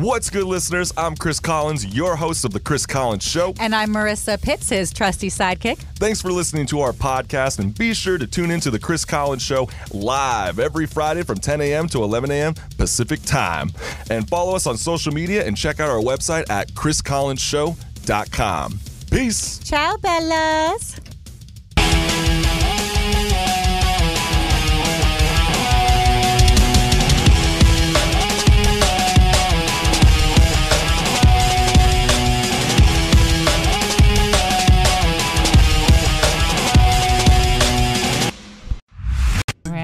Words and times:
What's 0.00 0.30
good, 0.30 0.46
listeners? 0.46 0.94
I'm 0.96 1.14
Chris 1.14 1.38
Collins, 1.38 1.84
your 1.84 2.16
host 2.16 2.46
of 2.46 2.54
The 2.54 2.60
Chris 2.60 2.86
Collins 2.86 3.22
Show. 3.22 3.52
And 3.60 3.74
I'm 3.74 3.90
Marissa 3.90 4.40
Pitts, 4.40 4.70
his 4.70 4.94
trusty 4.94 5.28
sidekick. 5.28 5.76
Thanks 5.96 6.22
for 6.22 6.32
listening 6.32 6.64
to 6.68 6.80
our 6.80 6.94
podcast, 6.94 7.58
and 7.58 7.76
be 7.76 7.92
sure 7.92 8.16
to 8.16 8.26
tune 8.26 8.50
into 8.50 8.70
The 8.70 8.78
Chris 8.78 9.04
Collins 9.04 9.42
Show 9.42 9.68
live 9.92 10.58
every 10.58 10.86
Friday 10.86 11.22
from 11.22 11.36
10 11.36 11.60
a.m. 11.60 11.86
to 11.88 12.02
11 12.02 12.30
a.m. 12.30 12.54
Pacific 12.78 13.20
Time. 13.24 13.72
And 14.10 14.26
follow 14.26 14.56
us 14.56 14.66
on 14.66 14.78
social 14.78 15.12
media 15.12 15.46
and 15.46 15.54
check 15.54 15.80
out 15.80 15.90
our 15.90 16.00
website 16.00 16.48
at 16.48 16.72
chriscollinsshow.com. 16.72 18.80
Peace. 19.10 19.58
Ciao, 19.58 19.96
Bellas. 19.96 21.09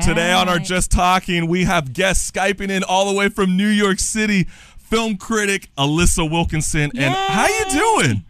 Today 0.06 0.32
on 0.32 0.48
our 0.48 0.60
Just 0.60 0.92
Talking, 0.92 1.48
we 1.48 1.64
have 1.64 1.92
guests 1.92 2.30
Skyping 2.30 2.70
in 2.70 2.84
all 2.84 3.10
the 3.10 3.18
way 3.18 3.28
from 3.28 3.56
New 3.56 3.66
York 3.66 3.98
City, 3.98 4.44
film 4.78 5.16
critic 5.16 5.68
Alissa 5.76 6.30
Wilkinson. 6.30 6.92
And 6.96 7.12
how 7.12 7.48
you 7.48 7.64
doing? 7.72 8.24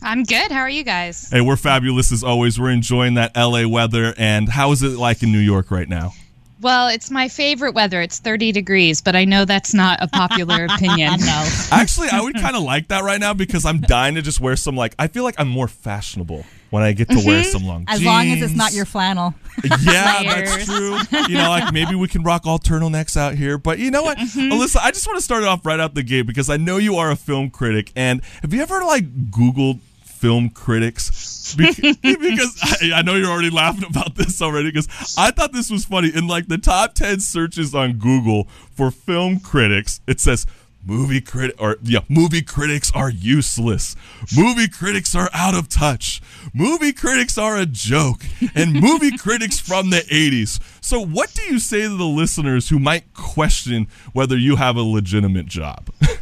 I'm 0.00 0.22
good. 0.22 0.50
How 0.50 0.60
are 0.60 0.70
you 0.70 0.84
guys? 0.84 1.28
Hey, 1.28 1.42
we're 1.42 1.56
fabulous 1.56 2.12
as 2.12 2.24
always. 2.24 2.58
We're 2.58 2.70
enjoying 2.70 3.12
that 3.14 3.36
LA 3.36 3.68
weather. 3.68 4.14
And 4.16 4.48
how 4.48 4.72
is 4.72 4.82
it 4.82 4.96
like 4.98 5.22
in 5.22 5.30
New 5.30 5.38
York 5.38 5.70
right 5.70 5.86
now? 5.86 6.14
Well, 6.60 6.88
it's 6.88 7.10
my 7.10 7.28
favorite 7.28 7.74
weather. 7.74 8.00
It's 8.00 8.18
30 8.18 8.52
degrees, 8.52 9.00
but 9.00 9.14
I 9.14 9.24
know 9.24 9.44
that's 9.44 9.74
not 9.74 10.02
a 10.02 10.08
popular 10.08 10.64
opinion. 10.70 11.20
no. 11.20 11.48
Actually, 11.70 12.08
I 12.10 12.20
would 12.20 12.34
kind 12.34 12.56
of 12.56 12.62
like 12.62 12.88
that 12.88 13.04
right 13.04 13.20
now 13.20 13.34
because 13.34 13.64
I'm 13.64 13.80
dying 13.80 14.16
to 14.16 14.22
just 14.22 14.40
wear 14.40 14.56
some 14.56 14.76
like 14.76 14.94
I 14.98 15.06
feel 15.06 15.24
like 15.24 15.36
I'm 15.38 15.48
more 15.48 15.68
fashionable 15.68 16.44
when 16.70 16.82
I 16.82 16.92
get 16.92 17.08
to 17.08 17.16
wear 17.24 17.42
mm-hmm. 17.42 17.50
some 17.50 17.64
long 17.64 17.84
As 17.88 18.00
jeans. 18.00 18.06
long 18.06 18.28
as 18.28 18.42
it's 18.42 18.54
not 18.54 18.72
your 18.72 18.84
flannel. 18.84 19.34
Yeah, 19.82 20.22
that's 20.22 20.66
true. 20.66 20.96
You 21.28 21.36
know, 21.36 21.50
like 21.50 21.72
maybe 21.72 21.96
we 21.96 22.06
can 22.06 22.22
rock 22.22 22.46
all 22.46 22.60
turtlenecks 22.60 23.16
out 23.16 23.34
here. 23.34 23.58
But 23.58 23.80
you 23.80 23.90
know 23.90 24.04
what, 24.04 24.16
mm-hmm. 24.16 24.52
Alissa, 24.52 24.76
I 24.76 24.92
just 24.92 25.04
want 25.04 25.18
to 25.18 25.22
start 25.22 25.42
it 25.42 25.48
off 25.48 25.66
right 25.66 25.80
out 25.80 25.94
the 25.94 26.04
gate 26.04 26.28
because 26.28 26.48
I 26.48 26.58
know 26.58 26.76
you 26.76 26.94
are 26.94 27.10
a 27.10 27.16
film 27.16 27.50
critic. 27.50 27.90
And 27.96 28.22
have 28.42 28.54
you 28.54 28.62
ever 28.62 28.84
like 28.84 29.30
Googled 29.32 29.80
film 30.18 30.50
critics? 30.50 31.34
Because 31.56 32.60
I, 32.82 32.92
I 32.96 33.02
know 33.02 33.14
you're 33.14 33.30
already 33.30 33.48
laughing 33.48 33.84
about 33.88 34.16
this 34.16 34.42
already 34.42 34.70
because 34.70 35.14
I 35.16 35.30
thought 35.30 35.52
this 35.52 35.70
was 35.70 35.86
funny. 35.86 36.10
In 36.14 36.26
like 36.26 36.46
the 36.48 36.58
top 36.58 36.92
10 36.94 37.20
searches 37.20 37.74
on 37.74 37.94
Google 37.94 38.44
for 38.70 38.90
film 38.90 39.40
critics, 39.40 40.02
it 40.06 40.20
says 40.20 40.44
movie 40.84 41.20
critic 41.20 41.56
or 41.60 41.76
yeah 41.82 42.00
movie 42.08 42.40
critics 42.40 42.90
are 42.94 43.10
useless 43.10 43.96
movie 44.36 44.68
critics 44.68 45.14
are 45.14 45.28
out 45.34 45.54
of 45.54 45.68
touch 45.68 46.22
movie 46.54 46.92
critics 46.92 47.36
are 47.36 47.58
a 47.58 47.66
joke 47.66 48.22
and 48.54 48.72
movie 48.72 49.16
critics 49.18 49.58
from 49.58 49.90
the 49.90 49.98
80s 49.98 50.60
so 50.80 51.04
what 51.04 51.34
do 51.34 51.42
you 51.42 51.58
say 51.58 51.82
to 51.82 51.96
the 51.96 52.04
listeners 52.04 52.68
who 52.68 52.78
might 52.78 53.12
question 53.12 53.86
whether 54.12 54.36
you 54.36 54.56
have 54.56 54.76
a 54.76 54.82
legitimate 54.82 55.46
job 55.46 55.90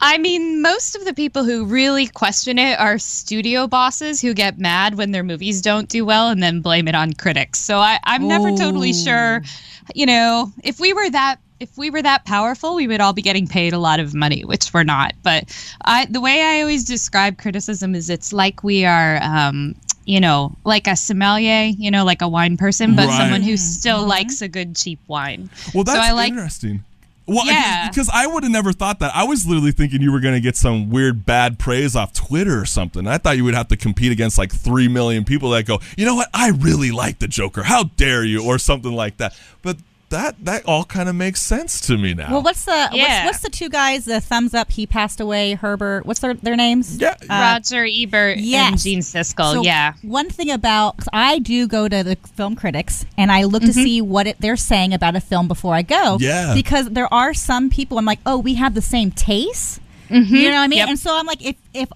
I 0.00 0.18
mean, 0.18 0.62
most 0.62 0.94
of 0.94 1.04
the 1.04 1.14
people 1.14 1.44
who 1.44 1.64
really 1.64 2.06
question 2.06 2.58
it 2.58 2.78
are 2.78 2.98
studio 2.98 3.66
bosses 3.66 4.20
who 4.20 4.32
get 4.32 4.58
mad 4.58 4.96
when 4.96 5.10
their 5.10 5.24
movies 5.24 5.60
don't 5.60 5.88
do 5.88 6.04
well 6.04 6.28
and 6.28 6.42
then 6.42 6.60
blame 6.60 6.86
it 6.86 6.94
on 6.94 7.12
critics. 7.14 7.58
So 7.58 7.78
I, 7.78 7.98
I'm 8.04 8.28
never 8.28 8.52
totally 8.52 8.92
sure. 8.92 9.42
You 9.94 10.06
know, 10.06 10.52
if 10.62 10.78
we 10.78 10.92
were 10.92 11.10
that 11.10 11.40
if 11.60 11.76
we 11.76 11.90
were 11.90 12.02
that 12.02 12.24
powerful, 12.24 12.76
we 12.76 12.86
would 12.86 13.00
all 13.00 13.12
be 13.12 13.22
getting 13.22 13.48
paid 13.48 13.72
a 13.72 13.78
lot 13.78 13.98
of 13.98 14.14
money, 14.14 14.44
which 14.44 14.72
we're 14.72 14.84
not. 14.84 15.14
But 15.24 15.52
I, 15.84 16.06
the 16.06 16.20
way 16.20 16.40
I 16.40 16.60
always 16.60 16.84
describe 16.84 17.36
criticism 17.38 17.96
is 17.96 18.08
it's 18.08 18.32
like 18.32 18.62
we 18.62 18.84
are, 18.84 19.18
um, 19.20 19.74
you 20.04 20.20
know, 20.20 20.54
like 20.64 20.86
a 20.86 20.94
sommelier, 20.94 21.64
you 21.64 21.90
know, 21.90 22.04
like 22.04 22.22
a 22.22 22.28
wine 22.28 22.56
person, 22.56 22.94
but 22.94 23.08
Right. 23.08 23.16
someone 23.16 23.42
who 23.42 23.56
still 23.56 24.06
likes 24.06 24.40
a 24.40 24.46
good 24.48 24.76
cheap 24.76 25.00
wine. 25.08 25.50
well 25.74 25.82
that's 25.82 25.98
so 25.98 26.02
I 26.02 26.12
like 26.12 26.30
interesting 26.30 26.84
well, 27.28 27.46
Yeah. 27.46 27.88
because 27.88 28.08
I 28.12 28.26
would 28.26 28.42
have 28.42 28.50
never 28.50 28.72
thought 28.72 28.98
that. 29.00 29.14
I 29.14 29.24
was 29.24 29.46
literally 29.46 29.70
thinking 29.72 30.02
you 30.02 30.10
were 30.10 30.20
going 30.20 30.34
to 30.34 30.40
get 30.40 30.56
some 30.56 30.90
weird 30.90 31.24
bad 31.26 31.58
praise 31.58 31.94
off 31.94 32.12
Twitter 32.12 32.60
or 32.60 32.64
something. 32.64 33.06
I 33.06 33.18
thought 33.18 33.36
you 33.36 33.44
would 33.44 33.54
have 33.54 33.68
to 33.68 33.76
compete 33.76 34.10
against 34.10 34.38
like 34.38 34.50
3 34.52 34.88
million 34.88 35.24
people 35.24 35.50
that 35.50 35.66
go, 35.66 35.78
you 35.96 36.04
know 36.06 36.14
what? 36.14 36.28
I 36.34 36.48
really 36.50 36.90
like 36.90 37.18
the 37.20 37.28
Joker. 37.28 37.62
How 37.62 37.84
dare 37.84 38.24
you? 38.24 38.44
Or 38.44 38.58
something 38.58 38.92
like 38.92 39.18
that. 39.18 39.38
But 39.62 39.76
that 40.10 40.36
that 40.44 40.64
all 40.64 40.84
kind 40.84 41.08
of 41.08 41.14
makes 41.14 41.40
sense 41.42 41.80
to 41.82 41.98
me 41.98 42.14
now. 42.14 42.30
Well, 42.32 42.42
what's 42.42 42.64
the 42.64 42.88
Yeah. 42.92 43.24
what's, 43.26 43.26
what's 43.26 43.40
the 43.42 43.50
two 43.50 43.68
guys? 43.68 44.04
The 44.06 44.20
thumbs 44.20 44.54
up. 44.54 44.70
He 44.70 44.86
passed 44.86 45.20
away. 45.20 45.52
Herbert. 45.54 46.06
What's 46.06 46.20
their 46.20 46.34
their 46.34 46.56
names? 46.56 46.96
yeah. 46.96 47.14
Roger 47.28 47.84
Ebert 47.86 48.38
and. 48.38 48.78
Gene 48.78 49.00
Siskel. 49.00 49.52
So 49.54 49.62
yeah. 49.62 49.92
One 50.02 50.30
thing 50.30 50.50
about 50.50 50.96
'cause 50.96 51.08
I 51.12 51.38
do 51.40 51.66
go 51.66 51.88
to 51.88 52.02
the 52.02 52.16
film 52.36 52.56
critics 52.56 53.04
and 53.16 53.30
I 53.30 53.44
look 53.44 53.62
to 53.62 53.68
Mm-hmm. 53.68 53.82
see 53.82 54.00
what 54.00 54.26
it, 54.26 54.36
they're 54.40 54.56
saying 54.56 54.94
about 54.94 55.14
a 55.16 55.20
film 55.20 55.46
before 55.48 55.74
I 55.74 55.82
go. 55.82 56.16
Yeah. 56.20 56.54
Because 56.54 56.88
there 56.90 57.12
are 57.12 57.34
some 57.34 57.68
people 57.70 57.98
I'm 57.98 58.04
like, 58.06 58.20
oh, 58.24 58.38
we 58.38 58.54
have 58.54 58.74
the 58.74 58.82
same 58.82 59.10
taste. 59.10 59.80
You 60.10 60.22
know 60.48 60.54
what 60.54 60.60
I 60.60 60.68
mean? 60.68 60.78
Yep. 60.78 60.88
And 60.88 60.98
so 60.98 61.14
I'm 61.14 61.26
like, 61.26 61.44
if 61.44 61.56
if 61.74 61.90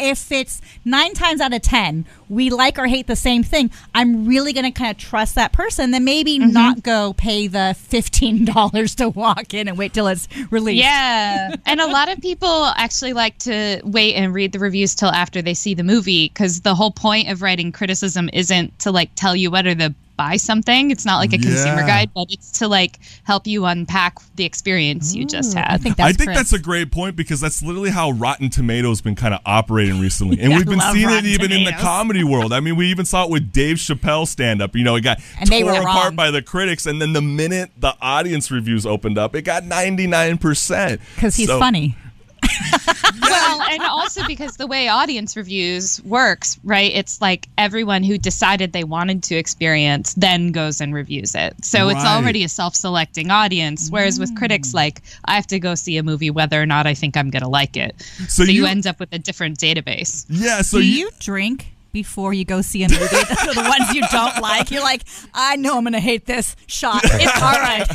if 0.00 0.32
it's 0.32 0.60
nine 0.84 1.14
times 1.14 1.40
out 1.40 1.52
of 1.52 1.62
ten 1.62 2.06
we 2.28 2.48
like 2.48 2.78
or 2.78 2.86
hate 2.86 3.08
the 3.08 3.16
same 3.16 3.42
thing, 3.42 3.70
I'm 3.92 4.24
really 4.26 4.52
going 4.52 4.64
to 4.64 4.70
kind 4.70 4.90
of 4.92 4.96
trust 4.98 5.34
that 5.34 5.52
person. 5.52 5.90
Then 5.90 6.04
maybe 6.04 6.38
Mm-hmm. 6.38 6.52
not 6.52 6.82
go 6.84 7.12
pay 7.12 7.48
the 7.48 7.74
fifteen 7.78 8.44
dollars 8.54 8.94
to 8.96 9.08
walk 9.08 9.52
in 9.52 9.66
and 9.68 9.76
wait 9.76 9.92
till 9.92 10.06
it's 10.06 10.28
released. 10.50 10.82
Yeah. 10.84 11.54
and 11.66 11.80
a 11.80 11.86
lot 11.86 12.08
of 12.08 12.20
people 12.20 12.66
actually 12.76 13.12
like 13.12 13.36
to 13.40 13.80
wait 13.84 14.14
and 14.14 14.32
read 14.32 14.52
the 14.52 14.58
reviews 14.60 14.94
till 14.94 15.10
after 15.10 15.42
they 15.42 15.54
see 15.54 15.74
the 15.74 15.82
movie 15.82 16.28
because 16.28 16.60
the 16.60 16.74
whole 16.74 16.92
point 16.92 17.28
of 17.28 17.42
writing 17.42 17.72
criticism 17.72 18.30
isn't 18.32 18.78
to 18.78 18.90
like 18.92 19.10
tell 19.16 19.34
you 19.34 19.50
whether 19.50 19.74
to 19.74 19.94
buy 20.20 20.36
something. 20.36 20.90
It's 20.90 21.06
not 21.06 21.16
like 21.16 21.32
a 21.32 21.38
consumer 21.38 21.80
guide, 21.86 22.10
but 22.14 22.26
it's 22.28 22.50
to 22.58 22.68
like 22.68 22.98
help 23.24 23.46
you 23.46 23.64
unpack 23.64 24.18
the 24.36 24.44
experience 24.44 25.14
you 25.14 25.24
just 25.24 25.54
had. 25.54 25.66
I 25.70 25.78
think 25.78 25.96
that's 25.96 26.08
I 26.08 26.12
think 26.12 26.34
that's 26.34 26.52
a 26.52 26.58
great 26.58 26.92
point 26.92 27.16
because 27.16 27.40
that's 27.40 27.62
literally 27.62 27.88
how 27.88 28.10
Rotten 28.10 28.50
Tomatoes 28.50 29.00
been 29.00 29.14
kind 29.14 29.32
of 29.32 29.40
operating 29.46 29.98
recently, 29.98 30.38
and 30.42 30.52
I 30.52 30.58
we've 30.58 30.66
been 30.66 30.78
love 30.78 30.92
seeing 30.92 31.08
it 31.08 31.12
Rotten 31.12 31.30
even 31.30 31.52
in 31.52 31.64
the 31.64 31.72
comedy 31.72 32.22
world. 32.22 32.52
I 32.52 32.60
mean, 32.60 32.76
we 32.76 32.88
even 32.88 33.06
saw 33.06 33.24
it 33.24 33.30
with 33.30 33.50
Dave 33.50 33.78
Chappelle 33.78 34.26
stand 34.26 34.60
up. 34.60 34.76
You 34.76 34.84
know, 34.84 34.94
it 34.96 35.00
got 35.00 35.20
And 35.38 35.48
they 35.48 35.62
torn 35.62 35.76
were 35.76 35.80
apart 35.80 36.04
wrong. 36.08 36.16
by 36.16 36.30
the 36.30 36.42
critics, 36.42 36.84
and 36.84 37.00
then 37.00 37.14
the 37.14 37.22
minute 37.22 37.70
the 37.78 37.96
audience 38.02 38.50
reviews 38.50 38.84
opened 38.84 39.16
up, 39.16 39.34
it 39.34 39.42
got 39.42 39.64
ninety 39.64 40.06
nine 40.06 40.36
percent 40.36 41.00
because 41.14 41.34
he's 41.34 41.48
funny. 41.48 41.96
well, 43.20 43.62
and 43.62 43.82
also 43.82 44.26
because 44.26 44.56
the 44.56 44.66
way 44.66 44.88
audience 44.88 45.36
reviews 45.36 46.02
works, 46.04 46.58
right? 46.64 46.90
It's 46.94 47.20
like 47.20 47.48
everyone 47.58 48.02
who 48.02 48.18
decided 48.18 48.72
they 48.72 48.84
wanted 48.84 49.22
to 49.24 49.36
experience 49.36 50.14
then 50.14 50.52
goes 50.52 50.80
and 50.80 50.94
reviews 50.94 51.34
it. 51.34 51.64
So 51.64 51.88
it's 51.88 52.04
already 52.04 52.44
a 52.44 52.48
self-selecting 52.48 53.30
audience. 53.30 53.88
Whereas 53.90 54.18
with 54.18 54.34
critics, 54.36 54.70
mm. 54.70 54.74
like 54.74 55.02
I 55.24 55.34
have 55.34 55.46
to 55.48 55.58
go 55.58 55.74
see 55.74 55.96
a 55.96 56.02
movie 56.02 56.30
whether 56.30 56.60
or 56.60 56.66
not 56.66 56.86
I 56.86 56.94
think 56.94 57.16
I'm 57.16 57.30
going 57.30 57.42
to 57.42 57.48
like 57.48 57.76
it. 57.76 58.00
So 58.28 58.44
So, 58.44 58.44
you- 58.44 58.62
you, 58.62 58.66
end 58.66 58.86
up 58.86 59.00
with 59.00 59.12
a 59.12 59.18
different 59.18 59.58
database. 59.58 60.24
Yeah. 60.28 60.62
So 60.62 60.78
Do 60.78 60.86
you, 60.86 60.98
you 61.06 61.10
drink 61.18 61.66
before 61.92 62.32
you 62.32 62.44
go 62.44 62.62
see 62.62 62.84
a 62.84 62.88
movie? 62.88 62.98
the 63.04 63.52
the 63.54 63.68
ones 63.68 63.94
you 63.94 64.02
don't 64.12 64.40
like. 64.40 64.70
You're 64.70 64.82
like, 64.82 65.02
I 65.34 65.56
know 65.56 65.76
I'm 65.76 65.84
going 65.84 65.92
to 65.94 66.00
hate 66.00 66.26
this 66.26 66.56
shot. 66.66 67.00
It's 67.04 67.42
all 67.42 67.58
right. 67.58 67.86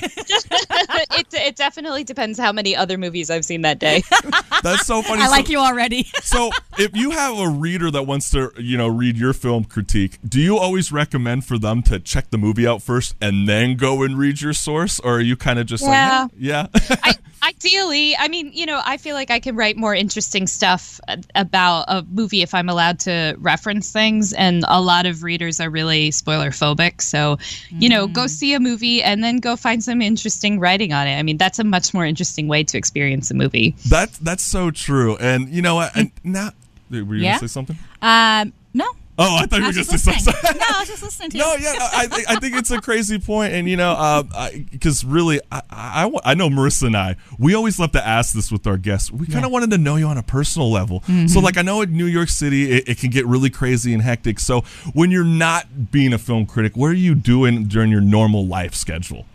It, 1.86 1.90
it 1.90 1.92
definitely 1.96 2.04
depends 2.04 2.40
how 2.40 2.52
many 2.52 2.76
other 2.76 2.98
movies 2.98 3.30
I've 3.30 3.46
seen 3.46 3.62
that 3.62 3.80
day. 3.80 4.04
that's 4.64 4.86
so 4.86 5.02
funny. 5.02 5.22
I 5.22 5.26
So- 5.26 5.32
like 5.32 5.50
you 5.50 5.60
already. 5.60 6.04
so 6.24 6.50
if 6.78 6.96
you 6.96 7.12
have 7.12 7.38
a 7.38 7.48
reader 7.50 7.92
that 7.92 8.04
wants 8.04 8.30
to 8.32 8.52
you 8.58 8.78
know 8.78 8.88
read 8.88 9.18
your 9.18 9.34
film 9.34 9.64
critique 9.64 10.18
do 10.28 10.40
you 10.42 10.58
always 10.58 10.92
recommend 10.92 11.46
for 11.46 11.58
them 11.58 11.82
to 11.84 12.00
check 12.00 12.30
the 12.32 12.38
movie 12.38 12.68
out 12.68 12.82
first 12.82 13.16
and 13.22 13.48
then 13.48 13.76
go 13.76 14.04
and 14.04 14.18
read 14.18 14.42
your 14.42 14.52
source 14.54 15.00
or 15.00 15.18
are 15.18 15.22
you 15.22 15.36
kind 15.38 15.58
of 15.60 15.66
just 15.68 15.84
Yeah. 15.84 16.24
like 16.24 16.32
yeah 16.38 16.68
I, 17.04 17.14
ideally, 17.48 18.16
I 18.18 18.28
mean, 18.28 18.52
you 18.54 18.66
know, 18.66 18.82
I 18.86 18.98
feel 18.98 19.16
like 19.16 19.32
I 19.32 19.40
can 19.40 19.56
write 19.56 19.78
more 19.78 19.94
interesting 19.96 20.48
stuff 20.48 21.00
uh, 21.08 21.18
about 21.36 21.86
a 21.88 22.04
movie 22.12 22.42
if 22.42 22.54
I'm 22.54 22.70
allowed 22.70 23.00
to 23.02 23.36
reference 23.40 23.92
things. 23.92 24.34
And 24.34 24.64
a 24.68 24.82
lot 24.82 25.06
of 25.06 25.24
readers 25.24 25.60
are 25.60 25.70
really 25.70 26.12
spoiler 26.12 26.50
phobic. 26.52 27.02
So, 27.02 27.38
you 27.70 27.90
know, 27.90 28.08
go 28.08 28.28
see 28.28 28.54
a 28.54 28.60
movie 28.60 29.04
and 29.04 29.24
then 29.24 29.38
go 29.38 29.56
find 29.56 29.84
some 29.84 30.02
interesting 30.02 30.60
writing 30.60 30.94
on 30.94 31.08
it. 31.08 31.18
I 31.18 31.24
mean, 31.24 31.38
that's 31.38 31.60
a 31.60 31.64
much 31.64 31.94
more 31.94 32.06
interesting 32.06 32.48
way 32.48 32.64
to 32.64 32.78
experience 32.78 33.30
a 33.32 33.34
movie. 33.34 33.76
that 33.90 34.12
that's 34.22 34.44
so 34.44 34.72
true 34.72 35.16
and 35.18 35.50
you 35.50 35.62
know 35.62 35.76
what 35.76 35.96
and 35.96 36.12
now 36.24 36.50
were 36.90 36.98
you 36.98 37.24
Yeah? 37.24 37.32
gonna 37.38 37.48
say 37.48 37.52
something 37.54 37.78
Um, 38.02 38.54
no. 38.74 38.86
Oh 39.18 39.38
i 39.38 39.46
thought 39.46 39.60
you 39.60 39.66
were 39.66 39.72
just 39.72 39.90
say 39.90 39.96
listening. 39.96 40.20
something 40.20 40.46
no, 40.70 40.76
I 40.76 40.80
was 40.80 40.90
just 40.90 41.04
listening 41.04 41.30
to 41.32 41.38
you. 41.38 41.44
No, 41.44 41.56
yeah, 41.56 41.76
I, 41.94 42.08
think 42.08 42.30
I 42.30 42.40
think 42.40 42.56
it's 42.56 42.72
a 42.72 42.82
crazy 42.82 43.20
point, 43.20 43.54
and 43.54 43.68
you 43.68 43.78
know, 43.78 44.24
because 44.72 45.04
really, 45.04 45.40
I, 45.52 45.62
I, 45.70 46.12
I 46.24 46.34
know 46.34 46.50
Marissa 46.50 46.88
and 46.88 46.98
I, 46.98 47.16
we 47.38 47.54
always 47.54 47.80
love 47.80 47.92
to 47.94 48.06
ask 48.06 48.34
this 48.34 48.52
with 48.52 48.68
our 48.68 48.78
guests. 48.78 49.12
We 49.12 49.28
kind 49.28 49.46
of 49.46 49.52
wanted 49.52 49.72
to 49.72 49.78
know 49.78 49.96
you 49.96 50.08
on 50.08 50.18
a 50.18 50.24
personal 50.24 50.72
level. 50.72 51.02
Mm-hmm. 51.02 51.28
So, 51.28 51.40
like, 51.40 51.58
I 51.58 51.62
know 51.62 51.82
in 51.82 51.96
New 51.96 52.06
York 52.06 52.30
City, 52.30 52.72
it, 52.72 52.90
it 52.90 52.98
can 52.98 53.10
get 53.10 53.26
really 53.26 53.50
crazy 53.50 53.94
and 53.94 54.02
hectic. 54.02 54.40
So, 54.40 54.62
when 54.94 55.12
you're 55.12 55.24
not 55.24 55.92
being 55.92 56.14
a 56.14 56.18
film 56.18 56.46
critic, 56.46 56.76
what 56.76 56.88
are 56.88 56.94
you 56.94 57.16
doing 57.16 57.66
during 57.66 57.92
your 57.92 58.02
normal 58.02 58.46
life 58.46 58.74
schedule? 58.74 59.26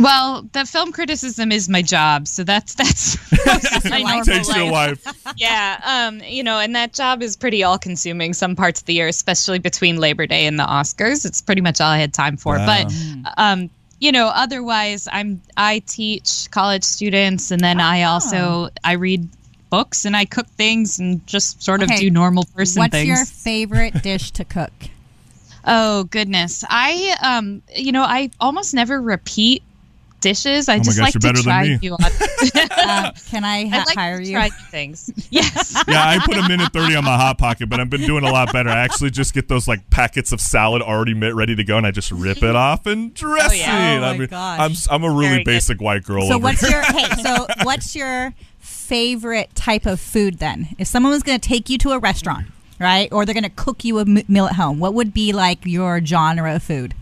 Well, 0.00 0.42
the 0.52 0.64
film 0.64 0.92
criticism 0.92 1.52
is 1.52 1.68
my 1.68 1.82
job, 1.82 2.26
so 2.26 2.42
that's 2.44 2.74
that's 2.74 3.16
my 3.90 4.00
normal 4.02 4.24
Takes 4.24 4.54
your 4.54 4.70
life. 4.70 5.04
life. 5.06 5.34
Yeah, 5.36 5.80
um, 5.84 6.20
you 6.26 6.42
know, 6.42 6.58
and 6.58 6.74
that 6.74 6.92
job 6.92 7.22
is 7.22 7.36
pretty 7.36 7.62
all-consuming. 7.62 8.34
Some 8.34 8.56
parts 8.56 8.80
of 8.80 8.86
the 8.86 8.94
year, 8.94 9.08
especially 9.08 9.58
between 9.58 9.96
Labor 9.98 10.26
Day 10.26 10.46
and 10.46 10.58
the 10.58 10.64
Oscars, 10.64 11.24
it's 11.24 11.40
pretty 11.40 11.60
much 11.60 11.80
all 11.80 11.88
I 11.90 11.98
had 11.98 12.12
time 12.12 12.36
for. 12.36 12.56
Wow. 12.56 12.66
But, 12.66 13.32
um, 13.36 13.70
you 14.00 14.10
know, 14.12 14.28
otherwise, 14.34 15.06
I'm 15.12 15.40
I 15.56 15.78
teach 15.86 16.50
college 16.50 16.82
students, 16.84 17.50
and 17.50 17.60
then 17.62 17.80
I 17.80 18.02
also 18.02 18.70
I 18.82 18.92
read 18.92 19.28
books 19.70 20.04
and 20.04 20.16
I 20.16 20.24
cook 20.24 20.46
things 20.48 20.98
and 21.00 21.26
just 21.26 21.62
sort 21.62 21.82
of 21.82 21.90
Okay. 21.90 21.98
do 22.00 22.10
normal 22.10 22.44
person 22.54 22.80
What's 22.80 22.92
things. 22.92 23.06
your 23.08 23.24
favorite 23.24 24.02
dish 24.02 24.30
to 24.32 24.44
cook? 24.44 24.72
Oh 25.64 26.04
goodness, 26.04 26.62
I 26.68 27.16
um, 27.22 27.62
you 27.74 27.90
know, 27.92 28.02
I 28.02 28.30
almost 28.40 28.74
never 28.74 29.00
repeat 29.00 29.62
dishes. 30.24 30.68
I 30.68 30.76
Oh 30.76 30.78
just 30.80 30.98
gosh, 30.98 31.04
like 31.06 31.12
to 31.12 31.18
better 31.20 31.42
try 31.42 31.62
me. 31.68 31.78
new. 31.80 31.94
Uh, 31.94 31.98
can 33.30 33.44
I 33.44 33.66
ha- 33.68 33.76
I 33.76 33.84
like 33.84 33.96
hire 33.96 34.18
to 34.18 34.24
you? 34.26 34.32
try 34.32 34.46
new 34.48 34.64
things. 34.70 35.10
Yes. 35.30 35.74
Yeah, 35.88 36.02
I 36.08 36.18
put 36.24 36.36
a 36.36 36.48
minute 36.48 36.72
30 36.72 36.96
on 36.96 37.04
my 37.04 37.16
hot 37.16 37.38
pocket, 37.38 37.68
but 37.68 37.78
I've 37.80 37.90
been 37.90 38.02
doing 38.06 38.24
a 38.24 38.30
lot 38.32 38.52
better. 38.52 38.68
I 38.70 38.78
actually 38.80 39.10
just 39.10 39.34
get 39.34 39.48
those 39.48 39.66
like 39.68 39.88
packets 39.90 40.32
of 40.32 40.40
salad 40.40 40.80
already 40.82 41.14
ready 41.14 41.54
to 41.56 41.64
go 41.64 41.76
and 41.76 41.86
I 41.86 41.90
just 41.90 42.10
rip 42.12 42.42
it 42.42 42.56
off 42.56 42.86
and 42.86 43.12
dress 43.14 43.50
Oh, 43.50 43.54
yeah. 43.54 43.94
it. 43.96 43.98
Oh, 44.00 44.04
I 44.04 44.12
my 44.12 44.18
mean, 44.18 44.28
gosh. 44.28 44.60
I'm 44.60 44.70
s- 44.72 44.88
I'm 44.90 45.04
a 45.04 45.10
really 45.10 45.22
Very 45.28 45.38
good. 45.38 45.44
basic 45.44 45.80
white 45.80 46.04
girl 46.04 46.26
So 46.28 46.34
over 46.34 46.42
what's 46.44 46.60
here. 46.60 46.70
your 46.70 46.82
hey? 46.82 47.22
So 47.22 47.46
what's 47.62 47.94
your 47.96 48.32
favorite 48.58 49.54
type 49.54 49.86
of 49.86 50.00
food 50.00 50.38
then? 50.38 50.68
If 50.78 50.86
someone 50.86 51.12
was 51.12 51.22
going 51.22 51.38
to 51.38 51.48
take 51.48 51.68
you 51.68 51.78
to 51.78 51.90
a 51.92 51.98
restaurant, 51.98 52.46
right, 52.78 53.08
or 53.12 53.24
they're 53.24 53.34
going 53.34 53.44
to 53.44 53.50
cook 53.50 53.84
you 53.84 53.98
a 53.98 54.02
m- 54.02 54.22
meal 54.28 54.46
at 54.46 54.54
home, 54.54 54.78
what 54.78 54.94
would 54.94 55.12
be 55.14 55.32
like 55.32 55.60
your 55.64 56.04
genre 56.04 56.54
of 56.54 56.62
food? 56.62 56.94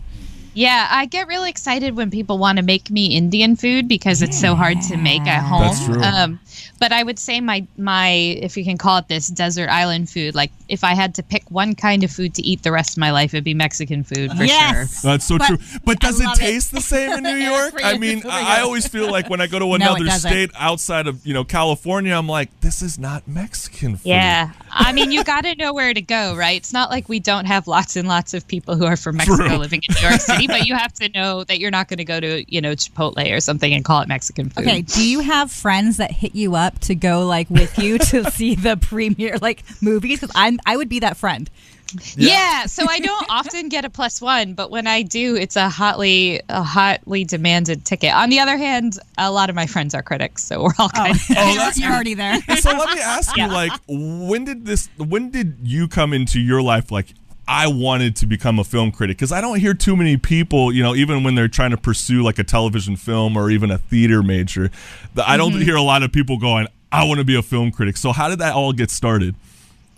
Yeah, 0.53 0.87
I 0.91 1.05
get 1.07 1.27
really 1.27 1.49
excited 1.49 1.95
when 1.95 2.11
people 2.11 2.37
want 2.37 2.57
to 2.57 2.63
make 2.63 2.89
me 2.91 3.07
Indian 3.15 3.55
food 3.55 3.87
because 3.87 4.21
it's 4.21 4.39
so 4.39 4.55
hard 4.55 4.81
to 4.83 4.97
make 4.97 5.25
at 5.27 5.43
home. 5.43 5.61
That's 5.61 5.83
true. 5.85 6.01
Um, 6.01 6.39
but 6.79 6.91
I 6.91 7.01
would 7.01 7.17
say 7.17 7.41
my 7.41 7.65
my 7.77 8.09
if 8.09 8.55
you 8.57 8.63
can 8.63 8.77
call 8.77 8.97
it 8.97 9.07
this 9.07 9.27
desert 9.29 9.69
island 9.69 10.09
food. 10.09 10.35
Like 10.35 10.51
if 10.69 10.83
I 10.83 10.93
had 10.93 11.15
to 11.15 11.23
pick 11.23 11.49
one 11.49 11.73
kind 11.75 12.03
of 12.03 12.11
food 12.11 12.35
to 12.35 12.41
eat 12.43 12.61
the 12.63 12.71
rest 12.71 12.91
of 12.91 12.97
my 12.99 13.11
life, 13.11 13.33
it'd 13.33 13.43
be 13.43 13.53
Mexican 13.53 14.03
food 14.03 14.31
for 14.33 14.43
Yes. 14.43 15.01
sure. 15.01 15.11
That's 15.11 15.25
so 15.25 15.37
But 15.37 15.47
true. 15.47 15.57
But 15.85 15.99
does 15.99 16.19
it 16.19 16.25
love 16.25 16.37
it. 16.37 16.41
taste 16.41 16.71
the 16.71 16.81
same 16.81 17.11
in 17.17 17.23
New 17.23 17.35
York? 17.35 17.73
I 17.83 17.97
mean, 17.97 18.21
I, 18.29 18.57
I 18.57 18.61
always 18.61 18.87
feel 18.87 19.09
like 19.11 19.29
when 19.29 19.41
I 19.41 19.47
go 19.47 19.59
to 19.59 19.73
another 19.73 20.05
doesn't. 20.05 20.29
state 20.29 20.51
outside 20.55 21.07
of, 21.07 21.25
you 21.25 21.33
know, 21.33 21.43
California, 21.43 22.13
I'm 22.13 22.27
like, 22.27 22.59
this 22.61 22.81
is 22.81 22.99
not 22.99 23.27
Mexican 23.27 23.95
food. 23.97 24.09
Yeah, 24.09 24.51
I 24.69 24.91
mean, 24.93 25.11
you 25.11 25.23
got 25.23 25.41
to 25.45 25.55
know 25.55 25.73
where 25.73 25.93
to 25.93 26.01
go, 26.01 26.35
right? 26.35 26.57
It's 26.57 26.73
not 26.73 26.89
like 26.89 27.09
we 27.09 27.19
don't 27.19 27.45
have 27.45 27.67
lots 27.67 27.95
and 27.95 28.07
lots 28.07 28.33
of 28.33 28.47
people 28.47 28.75
who 28.75 28.85
are 28.85 28.97
from 28.97 29.17
Mexico 29.17 29.47
True. 29.47 29.57
living 29.57 29.81
in 29.87 29.95
New 29.95 30.07
York 30.09 30.19
City, 30.21 30.42
but 30.47 30.67
you 30.67 30.75
have 30.75 30.93
to 30.93 31.09
know 31.09 31.43
that 31.43 31.59
you're 31.59 31.71
not 31.71 31.87
going 31.87 31.97
to 31.97 32.05
go 32.05 32.19
to, 32.19 32.43
you 32.53 32.61
know, 32.61 32.71
Chipotle 32.71 33.35
or 33.35 33.39
something 33.39 33.73
and 33.73 33.83
call 33.83 34.01
it 34.01 34.07
Mexican 34.07 34.49
food. 34.49 34.65
Okay, 34.65 34.81
do 34.81 35.07
you 35.07 35.19
have 35.21 35.51
friends 35.51 35.97
that 35.97 36.11
hit 36.11 36.35
you 36.35 36.55
up 36.55 36.79
to 36.79 36.95
go 36.95 37.25
like 37.25 37.49
with 37.49 37.77
you 37.79 37.97
to 37.97 38.23
see 38.31 38.55
the 38.55 38.77
premiere 38.77 39.37
like 39.41 39.63
movies? 39.81 40.19
Because 40.19 40.35
I'm 40.35 40.59
I 40.65 40.77
would 40.77 40.89
be 40.89 40.99
that 40.99 41.17
friend. 41.17 41.49
Yeah. 42.15 42.65
so 42.65 42.85
I 42.89 42.99
don't 42.99 43.25
often 43.29 43.69
get 43.69 43.85
a 43.85 43.89
plus 43.89 44.21
one, 44.21 44.53
but 44.53 44.71
when 44.71 44.87
I 44.87 45.01
do, 45.01 45.35
it's 45.35 45.55
a 45.55 45.69
hotly, 45.69 46.41
a 46.49 46.63
hotly 46.63 47.23
demanded 47.23 47.85
ticket. 47.85 48.13
On 48.13 48.29
the 48.29 48.39
other 48.39 48.57
hand, 48.57 48.97
a 49.17 49.31
lot 49.31 49.49
of 49.49 49.55
my 49.55 49.67
friends 49.67 49.93
are 49.93 50.01
critics, 50.01 50.43
so 50.43 50.63
we're 50.63 50.73
all 50.79 50.89
kind 50.89 51.15
of. 51.15 51.21
Oh, 51.29 51.35
oh 51.37 51.55
that's 51.55 51.79
you're 51.79 51.91
already 51.91 52.13
there. 52.13 52.39
so 52.57 52.71
let 52.71 52.95
me 52.95 53.01
ask 53.01 53.35
you 53.37 53.47
like 53.47 53.71
when 53.87 54.45
did 54.45 54.65
this 54.65 54.89
when 54.97 55.29
did 55.29 55.57
you 55.61 55.87
come 55.87 56.13
into 56.13 56.39
your 56.39 56.61
life 56.61 56.91
like 56.91 57.07
I 57.47 57.67
wanted 57.67 58.15
to 58.17 58.25
become 58.25 58.57
a 58.59 58.63
film 58.63 58.91
critic 58.91 59.17
because 59.17 59.31
I 59.31 59.41
don't 59.41 59.59
hear 59.59 59.73
too 59.73 59.95
many 59.95 60.15
people, 60.17 60.71
you 60.71 60.81
know, 60.81 60.95
even 60.95 61.23
when 61.23 61.35
they're 61.35 61.47
trying 61.49 61.71
to 61.71 61.77
pursue 61.77 62.23
like 62.23 62.39
a 62.39 62.43
television 62.43 62.95
film 62.95 63.35
or 63.35 63.49
even 63.51 63.69
a 63.69 63.77
theater 63.77 64.23
major, 64.23 64.71
I 65.25 65.35
don't 65.37 65.51
Mm-hmm. 65.51 65.61
hear 65.61 65.75
a 65.75 65.81
lot 65.81 66.03
of 66.03 66.11
people 66.11 66.37
going, 66.37 66.67
"I 66.91 67.03
want 67.03 67.19
to 67.19 67.25
be 67.25 67.35
a 67.35 67.41
film 67.41 67.71
critic." 67.71 67.97
So 67.97 68.11
how 68.13 68.29
did 68.29 68.39
that 68.39 68.53
all 68.53 68.71
get 68.71 68.89
started? 68.89 69.35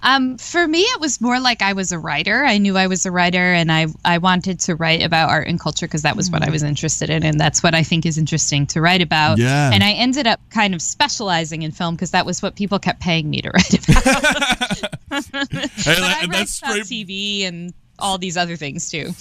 Um, 0.06 0.38
for 0.38 0.68
me, 0.68 0.80
it 0.82 1.00
was 1.02 1.20
more 1.20 1.40
like 1.40 1.62
I 1.62 1.74
was 1.74 1.92
a 1.92 1.98
writer. 2.00 2.46
I 2.46 2.58
knew 2.60 2.78
I 2.78 2.88
was 2.88 3.06
a 3.06 3.12
writer, 3.12 3.54
and 3.54 3.72
I 3.72 3.88
I 4.06 4.20
wanted 4.20 4.60
to 4.62 4.76
write 4.76 5.02
about 5.02 5.30
art 5.30 5.48
and 5.48 5.60
culture 5.60 5.88
because 5.88 6.04
that 6.04 6.16
was 6.16 6.30
what 6.30 6.44
I 6.48 6.50
was 6.52 6.62
interested 6.64 7.10
in, 7.10 7.24
and 7.24 7.40
that's 7.40 7.64
what 7.64 7.74
I 7.74 7.84
think 7.84 8.06
is 8.06 8.18
interesting 8.18 8.68
to 8.68 8.82
write 8.82 9.02
about. 9.02 9.38
Yeah. 9.40 9.72
And 9.74 9.84
I 9.84 9.92
ended 9.94 10.28
up 10.28 10.40
kind 10.52 10.74
of 10.76 10.82
specializing 10.82 11.64
in 11.64 11.72
film 11.72 11.96
because 11.96 12.12
that 12.12 12.26
was 12.26 12.42
what 12.42 12.56
people 12.56 12.78
kept 12.80 13.02
paying 13.02 13.30
me 13.30 13.42
to 13.42 13.50
write 13.50 13.90
about. 13.90 14.92
Hey, 15.16 15.22
but 15.32 16.04
I 16.04 16.20
and 16.22 16.30
write 16.30 16.32
that's 16.32 16.60
about 16.60 16.86
straight. 16.86 17.08
TV 17.08 17.46
and 17.48 17.74
all 17.98 18.18
these 18.18 18.36
other 18.38 18.56
things 18.58 18.90
too. 18.92 19.12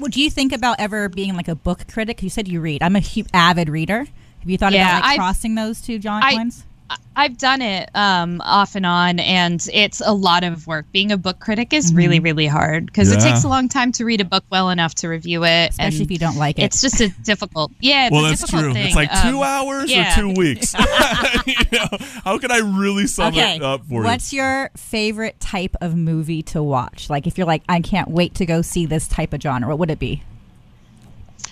Would 0.00 0.16
you 0.16 0.30
think 0.30 0.52
about 0.52 0.80
ever 0.80 1.08
being 1.08 1.36
like 1.36 1.48
a 1.48 1.54
book 1.54 1.86
critic? 1.92 2.22
You 2.22 2.30
said 2.30 2.48
you 2.48 2.60
read. 2.60 2.82
I'm 2.82 2.96
a 2.96 3.00
hu- 3.00 3.24
avid 3.34 3.68
reader. 3.68 4.00
Have 4.40 4.50
you 4.50 4.56
thought 4.58 4.72
Yeah, 4.72 4.88
about 4.88 4.94
like 5.02 5.04
I've- 5.10 5.18
crossing 5.18 5.54
those 5.54 5.80
two 5.80 5.98
John 5.98 6.22
I- 6.22 6.32
lines? 6.32 6.64
I- 6.90 6.96
I've 7.16 7.38
done 7.38 7.62
it 7.62 7.88
um, 7.94 8.40
off 8.44 8.74
and 8.74 8.84
on, 8.84 9.20
and 9.20 9.64
it's 9.72 10.02
a 10.04 10.12
lot 10.12 10.42
of 10.42 10.66
work. 10.66 10.84
Being 10.92 11.12
a 11.12 11.16
book 11.16 11.38
critic 11.38 11.72
is 11.72 11.94
really, 11.94 12.18
really 12.18 12.46
hard 12.46 12.86
because 12.86 13.12
it 13.12 13.20
takes 13.20 13.44
a 13.44 13.48
long 13.48 13.68
time 13.68 13.92
to 13.92 14.04
read 14.04 14.20
a 14.20 14.24
book 14.24 14.44
well 14.50 14.68
enough 14.68 14.96
to 14.96 15.08
review 15.08 15.44
it. 15.44 15.70
Especially 15.70 15.98
and 15.98 16.04
if 16.06 16.10
you 16.10 16.18
don't 16.18 16.36
like 16.36 16.58
it. 16.58 16.62
It's 16.64 16.80
just 16.80 17.00
a 17.00 17.08
difficult, 17.22 17.70
yeah. 17.80 18.06
It's 18.06 18.12
Well, 18.12 18.24
a 18.26 18.28
that's 18.30 18.40
difficult 18.40 18.64
true. 18.64 18.72
Thing. 18.74 18.86
It's 18.86 18.96
like 18.96 19.10
two 19.22 19.38
Um, 19.38 19.42
hours 19.44 19.90
yeah. 19.92 20.12
or 20.12 20.20
two 20.22 20.30
weeks. 20.38 20.74
you 21.46 21.54
know, 21.72 21.86
how 22.24 22.38
can 22.38 22.50
I 22.50 22.58
really 22.58 23.06
sum 23.06 23.32
okay. 23.32 23.56
it 23.56 23.62
up 23.62 23.86
for 23.86 23.94
you? 23.94 24.02
What's 24.02 24.32
your 24.32 24.70
favorite 24.76 25.38
type 25.38 25.76
of 25.80 25.94
movie 25.94 26.42
to 26.42 26.62
watch? 26.64 27.08
Like 27.08 27.28
if 27.28 27.38
you're 27.38 27.46
like, 27.46 27.62
I 27.68 27.80
can't 27.80 28.08
wait 28.10 28.34
to 28.34 28.46
go 28.46 28.60
see 28.60 28.86
this 28.86 29.06
type 29.06 29.32
of 29.32 29.40
genre, 29.40 29.68
what 29.68 29.78
would 29.78 29.90
it 29.90 30.00
be? 30.00 30.22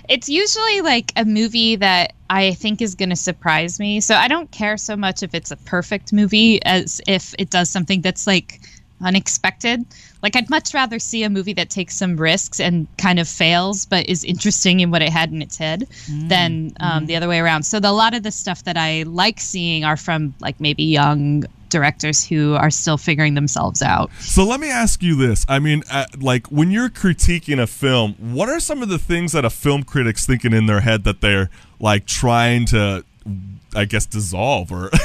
It's 0.09 0.29
usually 0.29 0.81
like 0.81 1.13
a 1.17 1.25
movie 1.25 1.77
that 1.77 2.15
I 2.29 2.55
think 2.55 2.83
is 2.83 2.95
going 2.95 3.11
to 3.11 3.17
surprise 3.17 3.79
me. 3.79 4.01
So 4.01 4.15
I 4.15 4.29
don't 4.29 4.51
care 4.51 4.77
so 4.77 4.97
much 4.97 5.23
if 5.23 5.35
it's 5.35 5.51
a 5.51 5.57
perfect 5.57 6.13
movie 6.13 6.63
as 6.65 7.01
if 7.07 7.35
it 7.39 7.51
does 7.51 7.71
something 7.71 8.01
that's 8.01 8.27
like 8.27 8.61
unexpected. 9.03 9.85
Like 10.23 10.37
I'd 10.37 10.49
much 10.51 10.73
rather 10.75 10.99
see 10.99 11.25
a 11.25 11.31
movie 11.31 11.53
that 11.55 11.71
takes 11.71 11.97
some 11.97 12.17
risks 12.17 12.61
and 12.61 12.87
kind 12.97 13.19
of 13.19 13.29
fails, 13.29 13.87
but 13.87 14.09
is 14.09 14.25
interesting 14.25 14.81
in 14.81 14.91
what 14.91 15.03
it 15.03 15.11
had 15.11 15.31
in 15.33 15.43
its 15.43 15.57
head, 15.57 15.89
than 16.09 16.73
um, 16.81 17.07
the 17.07 17.17
other 17.17 17.29
way 17.29 17.41
around. 17.41 17.65
So 17.65 17.81
the, 17.81 17.89
a 17.89 17.93
lot 17.93 18.15
of 18.15 18.23
the 18.23 18.31
stuff 18.31 18.65
that 18.65 18.77
I 18.77 19.03
like 19.03 19.41
seeing 19.41 19.85
are 19.85 19.97
from 19.97 20.35
like 20.41 20.61
maybe 20.61 20.85
young 20.85 21.45
directors 21.69 22.25
who 22.25 22.55
are 22.55 22.71
still 22.71 22.99
figuring 22.99 23.35
themselves 23.35 23.83
out. 23.83 24.13
So 24.21 24.45
let 24.45 24.61
me 24.61 24.71
ask 24.71 25.03
you 25.03 25.17
this. 25.17 25.45
I 25.49 25.59
mean, 25.59 25.83
uh, 25.91 26.05
like 26.21 26.47
when 26.49 26.71
you're 26.71 26.91
critiquing 26.91 27.61
a 27.61 27.67
film, 27.67 28.15
what 28.21 28.49
are 28.49 28.61
some 28.61 28.83
of 28.83 28.89
the 28.91 28.99
things 28.99 29.33
that 29.33 29.45
a 29.45 29.51
film 29.51 29.83
critic's 29.83 30.27
thinking 30.27 30.53
in 30.53 30.67
their 30.67 30.81
head 30.81 31.05
that 31.05 31.21
they're 31.21 31.51
like 31.81 32.07
trying 32.07 32.67
to, 32.67 33.05
I 33.75 33.85
guess, 33.85 34.07
dissolve 34.07 34.73
or? 34.73 34.91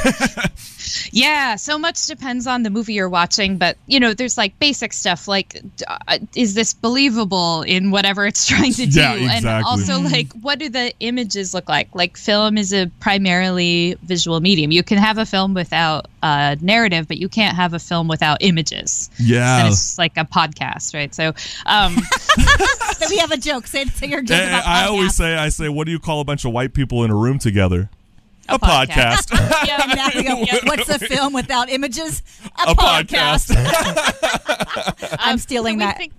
Yeah, 1.11 1.55
so 1.55 1.77
much 1.77 2.06
depends 2.06 2.47
on 2.47 2.63
the 2.63 2.69
movie 2.69 2.94
you're 2.94 3.09
watching, 3.09 3.57
but 3.57 3.77
you 3.87 3.99
know, 3.99 4.13
there's 4.13 4.37
like 4.37 4.57
basic 4.59 4.94
stuff 4.94 5.27
like 5.27 5.61
uh, 5.87 6.19
is 6.35 6.53
this 6.53 6.73
believable 6.73 7.61
in 7.63 7.92
whatever 7.92 8.25
it's 8.25 8.45
trying 8.47 8.73
to 8.73 8.85
do? 8.85 8.99
Yeah, 8.99 9.13
exactly. 9.13 9.25
And 9.25 9.37
exactly. 9.37 9.69
also 9.69 9.99
like 10.01 10.33
what 10.42 10.59
do 10.59 10.69
the 10.69 10.94
images 10.99 11.53
look 11.53 11.69
like? 11.69 11.94
Like 11.94 12.18
film 12.18 12.57
is 12.57 12.73
a 12.73 12.87
primarily 12.99 13.97
visual 14.03 14.39
medium. 14.39 14.71
You 14.71 14.83
can 14.83 14.97
have 14.97 15.18
a 15.18 15.25
film 15.25 15.53
without 15.53 16.07
a 16.23 16.57
narrative, 16.61 17.07
but 17.07 17.18
you 17.18 17.30
can't 17.30 17.56
have 17.56 17.73
a 17.73 17.80
film 17.80 18.07
without 18.07 18.37
images. 18.42 19.09
yeah. 19.19 19.59
And 19.59 19.68
it's 19.69 19.97
like 19.97 20.18
a 20.18 20.25
podcast, 20.25 20.94
right? 20.94 21.13
So, 21.13 21.33
um 21.65 21.95
So 22.97 23.07
we 23.09 23.18
have 23.18 23.31
a 23.31 23.37
joke. 23.37 23.68
Say, 23.68 23.85
say 23.85 24.07
your 24.07 24.21
joke 24.21 24.37
And 24.37 24.49
about 24.49 24.65
I 24.65 24.85
always 24.87 25.15
say, 25.15 25.35
I 25.35 25.49
say, 25.49 25.69
what 25.69 25.85
do 25.85 25.92
you 25.92 25.99
call 25.99 26.21
a 26.21 26.25
bunch 26.25 26.45
of 26.45 26.51
white 26.51 26.73
people 26.73 27.03
in 27.03 27.11
a 27.11 27.15
room 27.15 27.39
together? 27.39 27.89
A, 28.49 28.57
podcast. 28.59 29.27
podcast. 29.30 29.66
yeah, 29.68 29.83
And 29.83 29.95
now 30.27 30.37
Yeah. 30.39 30.59
What's 30.63 30.89
a 30.89 30.99
film 30.99 31.33
without 31.33 31.69
images? 31.69 32.23
A, 32.66 32.71
a 32.71 32.75
podcast. 32.75 33.51
I'm 35.19 35.33
Um, 35.33 35.37
stealing 35.37 35.80
so 35.80 35.85
that. 35.85 35.97
think- 35.97 36.13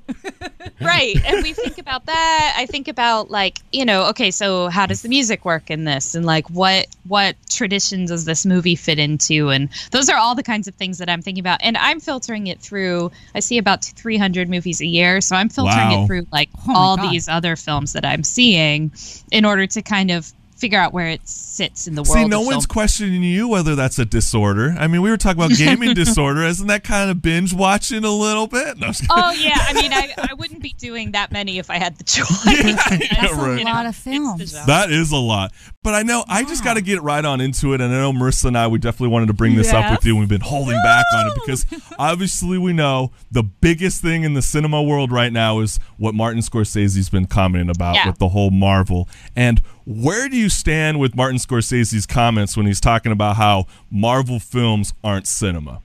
right. 0.80 1.16
And 1.24 1.42
we 1.42 1.52
think 1.52 1.78
about 1.78 2.06
that. 2.06 2.54
I 2.56 2.66
think 2.66 2.88
about 2.88 3.30
like, 3.30 3.58
you 3.72 3.84
know, 3.84 4.06
okay, 4.10 4.30
so 4.30 4.68
how 4.68 4.86
does 4.86 5.02
the 5.02 5.08
music 5.08 5.44
work 5.44 5.70
in 5.70 5.84
this? 5.84 6.14
And 6.14 6.24
like 6.26 6.48
what 6.50 6.86
what 7.06 7.36
tradition 7.48 8.04
does 8.04 8.24
this 8.24 8.44
movie 8.44 8.76
fit 8.76 8.98
into? 8.98 9.50
And 9.50 9.68
those 9.90 10.08
are 10.08 10.16
all 10.18 10.34
the 10.34 10.42
kinds 10.42 10.68
of 10.68 10.74
things 10.74 10.98
that 10.98 11.08
I'm 11.08 11.22
thinking 11.22 11.40
about. 11.42 11.60
And 11.62 11.76
I'm 11.76 12.00
filtering 12.00 12.46
it 12.48 12.60
through 12.60 13.10
I 13.34 13.40
see 13.40 13.58
about 13.58 13.84
300 13.84 14.48
movies 14.48 14.80
a 14.80 14.86
year, 14.86 15.20
so 15.20 15.36
I'm 15.36 15.48
filtering 15.48 15.76
Wow. 15.88 16.02
it 16.04 16.06
through 16.06 16.26
like 16.32 16.50
Oh 16.68 16.74
all 16.74 16.96
God. 16.96 17.10
these 17.12 17.28
other 17.28 17.56
films 17.56 17.92
that 17.94 18.04
I'm 18.04 18.22
seeing 18.24 18.92
in 19.30 19.44
order 19.44 19.66
to 19.66 19.82
kind 19.82 20.10
of 20.10 20.32
figure 20.58 20.78
out 20.78 20.92
where 20.92 21.06
it 21.08 21.26
sits 21.28 21.86
in 21.86 21.94
the 21.94 22.02
world. 22.02 22.14
See, 22.16 22.22
of 22.24 22.28
no 22.30 22.40
film. 22.40 22.54
one's 22.54 22.66
questioning 22.66 23.22
you 23.22 23.48
whether 23.48 23.74
that's 23.76 23.98
a 23.98 24.04
disorder. 24.04 24.74
I 24.78 24.88
mean, 24.88 25.02
we 25.02 25.10
were 25.10 25.16
talking 25.16 25.42
about 25.42 25.50
gaming 25.56 25.94
disorder. 25.94 26.42
Isn't 26.42 26.66
that 26.66 26.82
kind 26.84 27.10
of 27.10 27.22
binge 27.22 27.54
watching 27.54 28.04
a 28.04 28.10
little 28.10 28.46
bit? 28.46 28.76
No, 28.78 28.88
I'm 28.88 28.92
just 28.92 29.04
oh, 29.10 29.32
kidding. 29.32 29.52
Oh 29.52 29.54
yeah, 29.56 29.64
I 29.68 29.72
mean, 29.74 29.92
I, 29.92 30.14
I 30.30 30.34
wouldn't 30.34 30.60
be 30.62 30.74
doing 30.78 31.12
that 31.12 31.30
many 31.32 31.58
if 31.58 31.70
I 31.70 31.78
had 31.78 31.96
the 31.96 32.04
choice. 32.16 32.28
yeah, 32.46 32.72
That's 33.20 33.34
right. 33.34 33.60
a 33.60 33.64
lot 33.64 33.86
of 33.86 33.94
films. 33.96 34.52
That 34.66 34.90
is 34.90 35.12
a 35.12 35.16
lot. 35.16 35.52
But 35.84 35.94
I 35.94 36.02
know 36.02 36.24
I 36.28 36.42
just 36.44 36.64
got 36.64 36.74
to 36.74 36.82
get 36.82 37.02
right 37.02 37.24
on 37.24 37.40
into 37.40 37.72
it. 37.72 37.80
And 37.80 37.94
I 37.94 37.98
know 37.98 38.12
Marissa 38.12 38.46
and 38.46 38.58
I, 38.58 38.66
we 38.66 38.78
definitely 38.78 39.08
wanted 39.08 39.26
to 39.26 39.32
bring 39.34 39.54
this 39.54 39.72
up 39.72 39.90
with 39.90 40.00
Yes. 40.00 40.04
you. 40.06 40.16
We've 40.16 40.28
been 40.28 40.40
holding 40.40 40.78
back 40.82 41.04
on 41.14 41.28
it 41.28 41.32
because 41.34 41.64
obviously 41.98 42.58
we 42.58 42.72
know 42.72 43.12
the 43.30 43.42
biggest 43.42 44.02
thing 44.02 44.24
in 44.24 44.34
the 44.34 44.42
cinema 44.42 44.82
world 44.82 45.12
right 45.12 45.32
now 45.32 45.60
is 45.60 45.78
what 45.96 46.14
Martin 46.14 46.40
Scorsese's 46.42 47.08
been 47.08 47.26
commenting 47.26 47.70
about 47.70 47.94
Yeah. 47.94 48.08
with 48.08 48.18
the 48.18 48.28
whole 48.28 48.50
Marvel. 48.50 49.08
And 49.36 49.62
Where 49.90 50.28
do 50.28 50.36
you 50.36 50.50
stand 50.50 51.00
with 51.00 51.16
Martin 51.16 51.38
Scorsese's 51.38 52.04
comments 52.04 52.58
when 52.58 52.66
he's 52.66 52.78
talking 52.78 53.10
about 53.10 53.36
how 53.36 53.66
Marvel 53.90 54.38
films 54.38 54.92
aren't 55.02 55.26
cinema? 55.26 55.80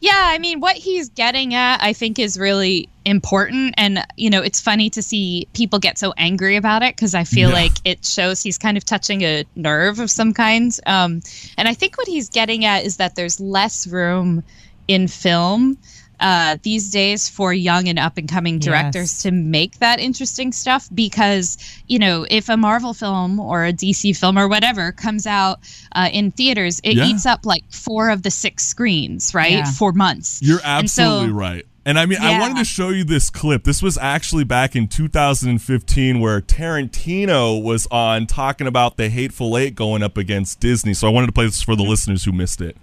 Yeah, 0.00 0.12
I 0.32 0.38
mean, 0.38 0.60
what 0.60 0.76
he's 0.76 1.10
getting 1.10 1.54
at, 1.54 1.80
I 1.82 1.92
think, 1.92 2.18
is 2.18 2.38
really 2.38 2.88
important. 3.04 3.74
And, 3.76 4.04
you 4.16 4.30
know, 4.30 4.40
it's 4.40 4.60
funny 4.62 4.88
to 4.90 5.02
see 5.02 5.46
people 5.52 5.78
get 5.78 5.98
so 5.98 6.14
angry 6.16 6.56
about 6.56 6.82
it 6.82 6.96
because 6.96 7.14
I 7.14 7.24
feel 7.24 7.50
Yeah. 7.50 7.54
like 7.56 7.72
it 7.84 8.04
shows 8.04 8.42
he's 8.42 8.56
kind 8.56 8.78
of 8.78 8.84
touching 8.84 9.22
a 9.22 9.44
nerve 9.56 9.98
of 10.00 10.10
some 10.10 10.32
kind. 10.32 10.76
Um, 10.86 11.20
and 11.58 11.68
I 11.68 11.74
think 11.74 11.98
what 11.98 12.08
he's 12.08 12.30
getting 12.30 12.64
at 12.64 12.84
is 12.84 12.96
that 12.96 13.14
there's 13.14 13.38
less 13.38 13.86
room 13.86 14.42
in 14.88 15.06
film 15.06 15.76
uh, 16.22 16.56
these 16.62 16.90
days 16.90 17.28
for 17.28 17.52
young 17.52 17.88
and 17.88 17.98
up 17.98 18.16
and 18.16 18.28
coming 18.28 18.58
directors 18.58 19.12
Yes. 19.12 19.22
to 19.24 19.30
make 19.32 19.78
that 19.80 20.00
interesting 20.00 20.52
stuff 20.52 20.88
because, 20.94 21.58
you 21.88 21.98
know, 21.98 22.24
if 22.30 22.48
a 22.48 22.56
Marvel 22.56 22.94
film 22.94 23.38
or 23.40 23.64
a 23.66 23.72
DC 23.72 24.16
film 24.16 24.38
or 24.38 24.48
whatever 24.48 24.92
comes 24.92 25.26
out 25.26 25.58
uh, 25.94 26.08
in 26.12 26.30
theaters, 26.30 26.80
it 26.84 26.94
Yeah. 26.96 27.06
eats 27.06 27.26
up 27.26 27.44
like 27.44 27.64
four 27.70 28.08
of 28.08 28.22
the 28.22 28.30
six 28.30 28.64
screens, 28.64 29.34
right? 29.34 29.52
Yeah. 29.52 29.64
For 29.72 29.92
months. 29.92 30.40
You're 30.42 30.60
And 30.64 30.88
so- 30.90 31.02
absolutely 31.02 31.32
right. 31.34 31.66
And 31.84 31.98
I 31.98 32.06
mean, 32.06 32.18
I 32.22 32.38
wanted 32.38 32.58
to 32.58 32.64
show 32.64 32.90
you 32.90 33.02
this 33.02 33.28
clip. 33.28 33.64
This 33.64 33.82
was 33.82 33.98
actually 33.98 34.44
back 34.44 34.76
in 34.76 34.86
2015 34.86 36.20
where 36.20 36.40
Tarantino 36.40 37.60
was 37.60 37.88
on 37.90 38.28
talking 38.28 38.68
about 38.68 38.96
the 38.96 39.08
Hateful 39.08 39.58
Eight 39.58 39.74
going 39.74 40.00
up 40.00 40.16
against 40.16 40.60
Disney. 40.60 40.94
So 40.94 41.08
I 41.08 41.10
wanted 41.10 41.26
to 41.26 41.32
play 41.32 41.46
this 41.46 41.60
for 41.60 41.74
the 41.74 41.82
listeners 41.82 42.22
who 42.22 42.30
missed 42.30 42.60
it. 42.60 42.76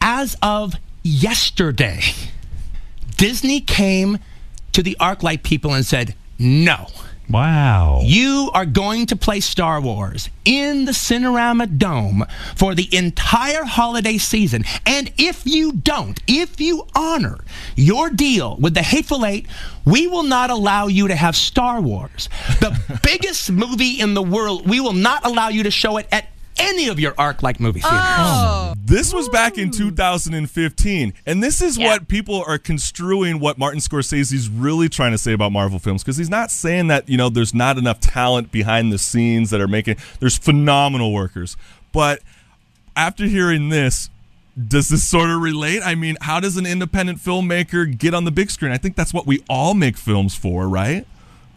as 0.00 0.36
of 0.42 0.74
yesterday, 1.04 2.00
Disney 3.22 3.60
came 3.60 4.18
to 4.72 4.82
the 4.82 4.96
ArcLight 4.98 5.44
people 5.44 5.72
and 5.74 5.86
said, 5.86 6.16
no. 6.40 6.88
Wow. 7.30 8.00
You 8.02 8.50
are 8.52 8.66
going 8.66 9.06
to 9.06 9.14
play 9.14 9.38
Star 9.38 9.80
Wars 9.80 10.28
in 10.44 10.86
the 10.86 10.90
Cinerama 10.90 11.78
Dome 11.78 12.26
for 12.56 12.74
the 12.74 12.92
entire 12.92 13.62
holiday 13.62 14.18
season. 14.18 14.64
And 14.84 15.12
if 15.18 15.46
you 15.46 15.70
don't, 15.70 16.20
if 16.26 16.60
you 16.60 16.88
honor 16.96 17.38
your 17.76 18.10
deal 18.10 18.56
with 18.56 18.74
the 18.74 18.82
Hateful 18.82 19.24
Eight, 19.24 19.46
we 19.84 20.08
will 20.08 20.24
not 20.24 20.50
allow 20.50 20.88
you 20.88 21.06
to 21.06 21.14
have 21.14 21.36
Star 21.36 21.80
Wars, 21.80 22.28
the 22.58 22.98
biggest 23.04 23.52
movie 23.52 24.00
in 24.00 24.14
the 24.14 24.22
world. 24.22 24.68
We 24.68 24.80
will 24.80 24.94
not 24.94 25.24
allow 25.24 25.48
you 25.48 25.62
to 25.62 25.70
show 25.70 25.96
it 25.98 26.08
at 26.10 26.26
any 26.58 26.88
of 26.88 26.98
your 27.00 27.12
ArcLight 27.12 27.60
movie 27.60 27.80
theaters. 27.80 28.00
Oh. 28.00 28.74
This 28.84 29.12
was 29.12 29.28
back 29.28 29.58
in 29.58 29.68
hmm. 29.68 29.72
2015. 29.74 31.14
And 31.26 31.42
this 31.42 31.62
is 31.62 31.78
Yeah. 31.78 31.86
what 31.86 32.08
people 32.08 32.44
are 32.46 32.58
construing 32.58 33.38
what 33.40 33.58
Martin 33.58 33.80
Scorsese's 33.80 34.48
really 34.48 34.88
trying 34.88 35.12
to 35.12 35.18
say 35.18 35.32
about 35.32 35.52
Marvel 35.52 35.78
films 35.78 36.02
because 36.02 36.16
he's 36.16 36.30
not 36.30 36.50
saying 36.50 36.88
that, 36.88 37.08
you 37.08 37.16
know, 37.16 37.28
there's 37.28 37.54
not 37.54 37.78
enough 37.78 38.00
talent 38.00 38.52
behind 38.52 38.92
the 38.92 38.98
scenes 38.98 39.50
that 39.50 39.60
are 39.60 39.68
making 39.68 39.96
there's 40.20 40.36
phenomenal 40.36 41.12
workers. 41.12 41.56
But 41.92 42.20
after 42.96 43.26
hearing 43.26 43.68
this, 43.68 44.10
does 44.68 44.88
this 44.88 45.02
sort 45.02 45.30
of 45.30 45.40
relate? 45.40 45.82
I 45.82 45.94
mean, 45.94 46.16
how 46.20 46.40
does 46.40 46.56
an 46.56 46.66
independent 46.66 47.18
filmmaker 47.18 47.96
get 47.96 48.14
on 48.14 48.24
the 48.24 48.30
big 48.30 48.50
screen? 48.50 48.72
I 48.72 48.76
think 48.76 48.96
that's 48.96 49.14
what 49.14 49.26
we 49.26 49.42
all 49.48 49.74
make 49.74 49.96
films 49.96 50.34
for, 50.34 50.68
right? 50.68 51.06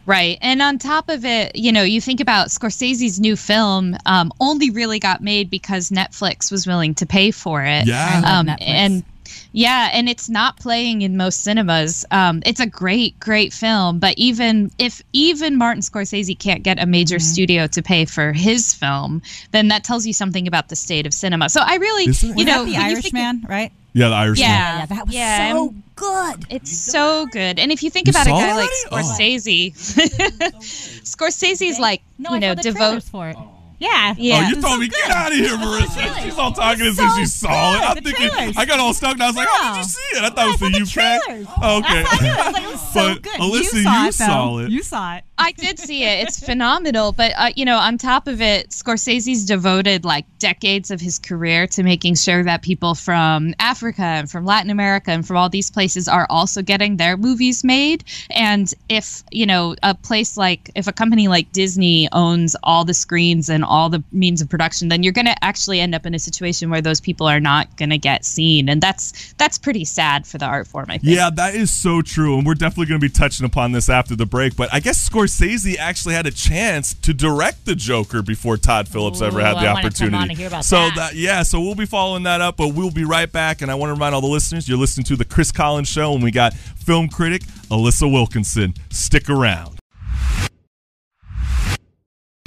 Right. 0.05 0.37
And 0.41 0.61
on 0.61 0.77
top 0.77 1.09
of 1.09 1.25
it, 1.25 1.55
you 1.55 1.71
know, 1.71 1.83
you 1.83 1.99
think 1.99 2.19
about 2.19 2.47
Scorsese's 2.49 3.19
new 3.19 3.35
film 3.35 3.97
um, 4.05 4.31
only 4.39 4.69
really 4.69 4.99
got 4.99 5.21
made 5.21 5.49
because 5.49 5.89
Netflix 5.89 6.51
was 6.51 6.67
willing 6.67 6.93
to 6.95 7.05
pay 7.05 7.31
for 7.31 7.63
it. 7.63 7.87
Yeah. 7.87 8.21
Um, 8.25 8.49
and 8.61 9.03
yeah, 9.51 9.89
and 9.93 10.07
it's 10.07 10.29
not 10.29 10.57
playing 10.59 11.01
in 11.01 11.17
most 11.17 11.43
cinemas. 11.43 12.05
Um, 12.11 12.43
it's 12.45 12.59
a 12.59 12.67
great, 12.67 13.19
great 13.19 13.51
film, 13.53 13.99
but 13.99 14.13
even 14.17 14.69
if 14.77 15.01
even 15.13 15.57
Martin 15.57 15.81
Scorsese 15.81 16.37
can't 16.37 16.61
get 16.61 16.81
a 16.81 16.85
major 16.85 17.15
Mm-hmm. 17.15 17.21
studio 17.23 17.67
to 17.67 17.81
pay 17.81 18.05
for 18.05 18.33
his 18.33 18.73
film, 18.73 19.21
then 19.51 19.69
that 19.69 19.83
tells 19.83 20.05
you 20.05 20.13
something 20.13 20.47
about 20.47 20.67
the 20.69 20.75
state 20.75 21.05
of 21.05 21.13
cinema. 21.13 21.49
So 21.49 21.61
I 21.63 21.77
really, 21.77 22.05
Isn't 22.09 22.37
you 22.37 22.45
know, 22.45 22.65
the 22.65 22.73
when 22.73 22.89
you 22.89 23.01
think 23.01 23.13
of- 23.15 23.19
Irishman, 23.21 23.45
right? 23.49 23.71
Yeah, 23.93 24.09
the 24.09 24.15
Irishman. 24.15 24.49
Yeah. 24.49 24.77
Yeah, 24.79 24.85
that 24.87 25.05
was 25.07 25.15
Yeah, 25.15 25.51
so 25.53 25.67
and- 25.69 25.83
good. 25.95 26.45
It's 26.49 26.77
so 26.77 27.25
good. 27.27 27.59
And 27.59 27.71
if 27.71 27.81
you 27.83 27.89
think 27.89 28.07
You 28.07 28.11
about 28.11 28.27
a 28.27 28.29
saw 28.29 28.39
guy 28.39 28.51
it 28.51 28.55
like 28.55 28.69
already? 28.91 29.07
Oh. 29.07 29.13
Scorsese, 29.13 30.55
Scorsese's 31.03 31.79
like, 31.79 32.01
No, 32.17 32.33
you 32.33 32.39
know, 32.39 32.49
saw 32.51 32.55
the 32.55 32.61
devote. 32.61 33.03
for 33.03 33.29
it. 33.29 33.35
Oh. 33.37 33.51
Yeah. 33.77 34.13
Yeah. 34.17 34.45
Oh, 34.45 34.49
you 34.55 34.61
told 34.61 34.79
me 34.79 34.87
get 34.87 35.09
out 35.11 35.31
of 35.33 35.37
here, 35.37 35.49
Marissa. 35.57 36.23
She's 36.23 36.37
all 36.37 36.53
talking 36.53 36.85
as 36.85 36.97
if 36.97 37.09
so 37.09 37.15
she 37.17 37.25
saw 37.25 37.75
it. 37.75 37.81
I'm. 37.81 37.95
The 37.95 38.01
thinking 38.03 38.29
trailers. 38.29 38.57
I 38.57 38.65
got 38.65 38.79
all 38.79 38.93
stuck 38.93 39.13
and 39.13 39.23
I 39.23 39.27
was 39.27 39.35
like, 39.35 39.49
how 39.49 39.73
did 39.73 39.77
you 39.79 39.83
see 39.83 40.17
it? 40.17 40.23
I 40.23 40.29
thought 40.29 40.47
it 40.47 40.61
was 40.61 40.61
I 40.61 40.79
the 40.79 40.85
saw 40.85 41.01
the 41.29 41.41
UK. 41.41 41.47
Oh, 41.61 41.77
okay. 41.79 42.03
That's 42.03 42.09
how 42.09 42.17
I 42.17 42.21
knew 42.23 42.31
it. 42.31 42.39
I 42.39 42.45
was 42.47 42.53
like, 42.53 42.63
it 42.63 42.71
was 42.71 42.93
so 42.93 43.13
But, 43.13 43.21
good. 43.23 43.33
Alissa, 43.41 43.73
you 43.73 43.83
saw 43.83 44.01
you 44.03 44.07
it, 44.07 44.13
saw 44.13 44.57
it. 44.59 44.69
You 44.71 44.83
saw 44.83 45.15
it. 45.17 45.23
I 45.37 45.51
did 45.51 45.77
see 45.77 46.03
it. 46.03 46.27
It's 46.27 46.39
phenomenal. 46.39 47.11
But, 47.11 47.33
uh, 47.35 47.51
you 47.55 47.65
know, 47.65 47.77
on 47.77 47.97
top 47.97 48.27
of 48.27 48.41
it, 48.41 48.69
Scorsese's 48.69 49.45
devoted 49.45 50.05
like 50.05 50.25
decades 50.39 50.91
of 50.91 51.01
his 51.01 51.19
career 51.19 51.67
to 51.67 51.83
making 51.83 52.15
sure 52.15 52.43
that 52.43 52.61
people 52.61 52.95
from 52.95 53.53
Africa 53.59 54.01
and 54.01 54.31
from 54.31 54.45
Latin 54.45 54.69
America 54.69 55.11
and 55.11 55.27
from 55.27 55.37
all 55.37 55.49
these 55.49 55.69
places 55.69 56.07
are 56.07 56.25
also 56.29 56.61
getting 56.61 56.97
their 56.97 57.17
movies 57.17 57.63
made. 57.63 58.03
And 58.31 58.73
if, 58.87 59.23
you 59.29 59.45
know, 59.45 59.75
a 59.83 59.93
place 59.93 60.37
like, 60.37 60.71
if 60.73 60.87
a 60.87 60.93
company 60.93 61.27
like 61.27 61.51
Disney 61.51 62.07
owns 62.13 62.55
all 62.63 62.85
the 62.85 62.93
screens 62.93 63.49
and 63.49 63.63
all 63.63 63.89
the 63.89 64.03
means 64.11 64.41
of 64.41 64.49
production, 64.49 64.87
then 64.87 65.03
you're 65.03 65.13
going 65.13 65.25
to 65.25 65.43
actually 65.43 65.81
end 65.81 65.93
up 65.93 66.05
in 66.05 66.15
a 66.15 66.19
situation 66.19 66.69
where 66.69 66.81
those 66.81 67.01
people 67.01 67.27
are 67.27 67.41
not 67.41 67.75
going 67.75 67.89
to 67.89 67.97
get 67.97 68.23
seen. 68.23 68.69
And 68.69 68.81
that's, 68.81 69.33
that's 69.33 69.57
pretty 69.57 69.83
sad 69.83 70.25
for 70.25 70.37
the 70.37 70.45
art 70.45 70.67
form, 70.67 70.85
I 70.89 70.97
think. 70.97 71.15
Yeah, 71.15 71.29
that 71.35 71.55
is 71.55 71.71
so 71.71 72.01
true. 72.01 72.37
And 72.37 72.47
we're 72.47 72.53
definitely 72.53 72.85
going 72.85 73.01
to 73.01 73.05
be 73.05 73.11
touching 73.11 73.45
upon 73.45 73.73
this 73.73 73.89
after 73.89 74.15
the 74.15 74.25
break. 74.25 74.55
But 74.55 74.73
I 74.73 74.79
guess 74.79 75.07
Scorsese 75.07 75.24
actually 75.27 76.15
had 76.15 76.25
a 76.25 76.31
chance 76.31 76.93
to 76.95 77.13
direct 77.13 77.65
the 77.65 77.75
Joker 77.75 78.21
before 78.21 78.57
Todd 78.57 78.87
Phillips 78.87 79.21
ever 79.21 79.39
had 79.41 79.55
the 79.55 79.67
I 79.67 79.73
opportunity. 79.73 80.15
on 80.17 80.27
to 80.29 80.33
hear 80.33 80.47
about 80.47 80.65
so 80.65 80.89
that. 80.95 81.15
yeah, 81.15 81.43
so 81.43 81.59
we'll 81.61 81.75
be 81.75 81.85
following 81.85 82.23
that 82.23 82.41
up, 82.41 82.57
but 82.57 82.69
we'll 82.69 82.91
be 82.91 83.05
right 83.05 83.31
back. 83.31 83.61
And 83.61 83.71
I 83.71 83.75
want 83.75 83.89
to 83.89 83.93
remind 83.93 84.15
all 84.15 84.21
the 84.21 84.27
listeners, 84.27 84.67
you're 84.67 84.77
listening 84.77 85.05
to 85.05 85.15
the 85.15 85.25
Chris 85.25 85.51
Collins 85.51 85.87
Show, 85.87 86.13
and 86.13 86.23
we 86.23 86.31
got 86.31 86.53
film 86.53 87.09
critic 87.09 87.43
Alissa 87.69 88.11
Wilkinson. 88.11 88.73
Stick 88.89 89.29
around. 89.29 89.74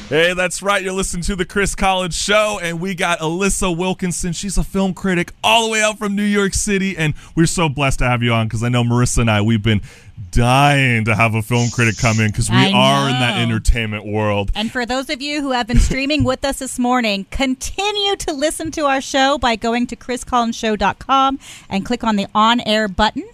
Hey, 0.08 0.32
that's 0.32 0.62
right. 0.62 0.82
You're 0.82 0.94
listening 0.94 1.22
to 1.24 1.36
the 1.36 1.44
Chris 1.44 1.74
Collins 1.74 2.16
Show, 2.16 2.58
and 2.62 2.80
we 2.80 2.94
got 2.94 3.18
Alissa 3.18 3.76
Wilkinson. 3.76 4.32
She's 4.32 4.56
a 4.56 4.64
film 4.64 4.94
critic 4.94 5.34
all 5.44 5.66
the 5.66 5.72
way 5.72 5.82
out 5.82 5.98
from 5.98 6.16
New 6.16 6.22
York 6.22 6.54
City, 6.54 6.96
and 6.96 7.12
we're 7.36 7.44
so 7.44 7.68
blessed 7.68 7.98
to 7.98 8.06
have 8.06 8.22
you 8.22 8.32
on 8.32 8.46
because 8.46 8.62
I 8.62 8.70
know 8.70 8.82
Marissa 8.82 9.18
and 9.18 9.30
I, 9.30 9.42
we've 9.42 9.62
been 9.62 9.82
dying 10.30 11.04
to 11.04 11.14
have 11.14 11.34
a 11.34 11.42
film 11.42 11.68
critic 11.68 11.98
come 11.98 12.20
in 12.20 12.28
because 12.28 12.48
we 12.48 12.56
are 12.56 13.10
in 13.10 13.20
that 13.20 13.38
entertainment 13.38 14.06
world. 14.06 14.50
And 14.54 14.72
for 14.72 14.86
those 14.86 15.10
of 15.10 15.20
you 15.20 15.42
who 15.42 15.50
have 15.50 15.66
been 15.66 15.78
streaming 15.78 16.24
with 16.24 16.42
us 16.42 16.60
this 16.60 16.78
morning, 16.78 17.26
continue 17.30 18.16
to 18.16 18.32
listen 18.32 18.70
to 18.72 18.86
our 18.86 19.02
show 19.02 19.36
by 19.36 19.56
going 19.56 19.86
to 19.88 19.96
chriscollinsshow.com 19.96 21.38
and 21.68 21.84
click 21.84 22.02
on 22.02 22.16
the 22.16 22.26
on 22.34 22.60
air 22.62 22.88
button 22.88 23.28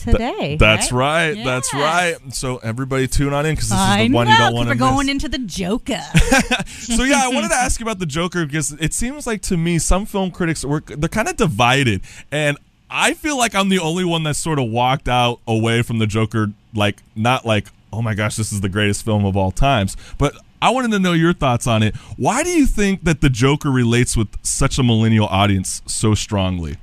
today. 0.00 0.56
That's 0.58 0.92
right. 0.92 1.34
That's 1.44 1.72
right. 1.74 2.16
So 2.30 2.58
everybody 2.58 3.06
tune 3.06 3.32
on 3.32 3.46
in 3.46 3.54
because 3.54 3.68
this 3.70 3.78
is 3.78 3.84
I 3.84 4.08
the 4.08 4.14
one 4.14 4.26
know, 4.26 4.32
you 4.32 4.38
don't 4.38 4.54
want 4.54 4.68
to 4.68 4.74
miss. 4.74 4.80
we're 4.82 4.90
going 4.90 5.08
into 5.08 5.28
the 5.28 5.38
Joker. 5.38 6.00
so 6.66 7.04
yeah, 7.04 7.22
I 7.24 7.28
wanted 7.32 7.48
to 7.48 7.56
ask 7.56 7.80
you 7.80 7.84
about 7.84 7.98
the 7.98 8.06
Joker 8.06 8.46
because 8.46 8.72
it 8.72 8.94
seems 8.94 9.26
like 9.26 9.42
to 9.42 9.56
me 9.56 9.78
some 9.78 10.06
film 10.06 10.30
critics 10.30 10.64
were 10.64 10.80
they're 10.80 11.08
kind 11.08 11.28
of 11.28 11.36
divided, 11.36 12.02
and 12.30 12.58
I 12.88 13.14
feel 13.14 13.36
like 13.38 13.54
I'm 13.54 13.68
the 13.68 13.78
only 13.78 14.04
one 14.04 14.22
that 14.24 14.34
sort 14.34 14.58
of 14.58 14.68
walked 14.68 15.08
out 15.08 15.40
away 15.46 15.82
from 15.82 15.98
the 15.98 16.06
Joker 16.06 16.48
like 16.74 17.02
not 17.14 17.44
like 17.44 17.68
oh 17.92 18.02
my 18.02 18.14
gosh 18.14 18.36
this 18.36 18.52
is 18.52 18.60
the 18.60 18.68
greatest 18.68 19.04
film 19.04 19.24
of 19.24 19.36
all 19.36 19.50
times, 19.50 19.96
but 20.18 20.34
I 20.62 20.70
wanted 20.70 20.90
to 20.90 20.98
know 20.98 21.14
your 21.14 21.32
thoughts 21.32 21.66
on 21.66 21.82
it. 21.82 21.96
Why 22.16 22.42
do 22.42 22.50
you 22.50 22.66
think 22.66 23.04
that 23.04 23.22
the 23.22 23.30
Joker 23.30 23.70
relates 23.70 24.16
with 24.16 24.28
such 24.42 24.78
a 24.78 24.82
millennial 24.82 25.26
audience 25.26 25.80
so 25.86 26.14
strongly? 26.14 26.76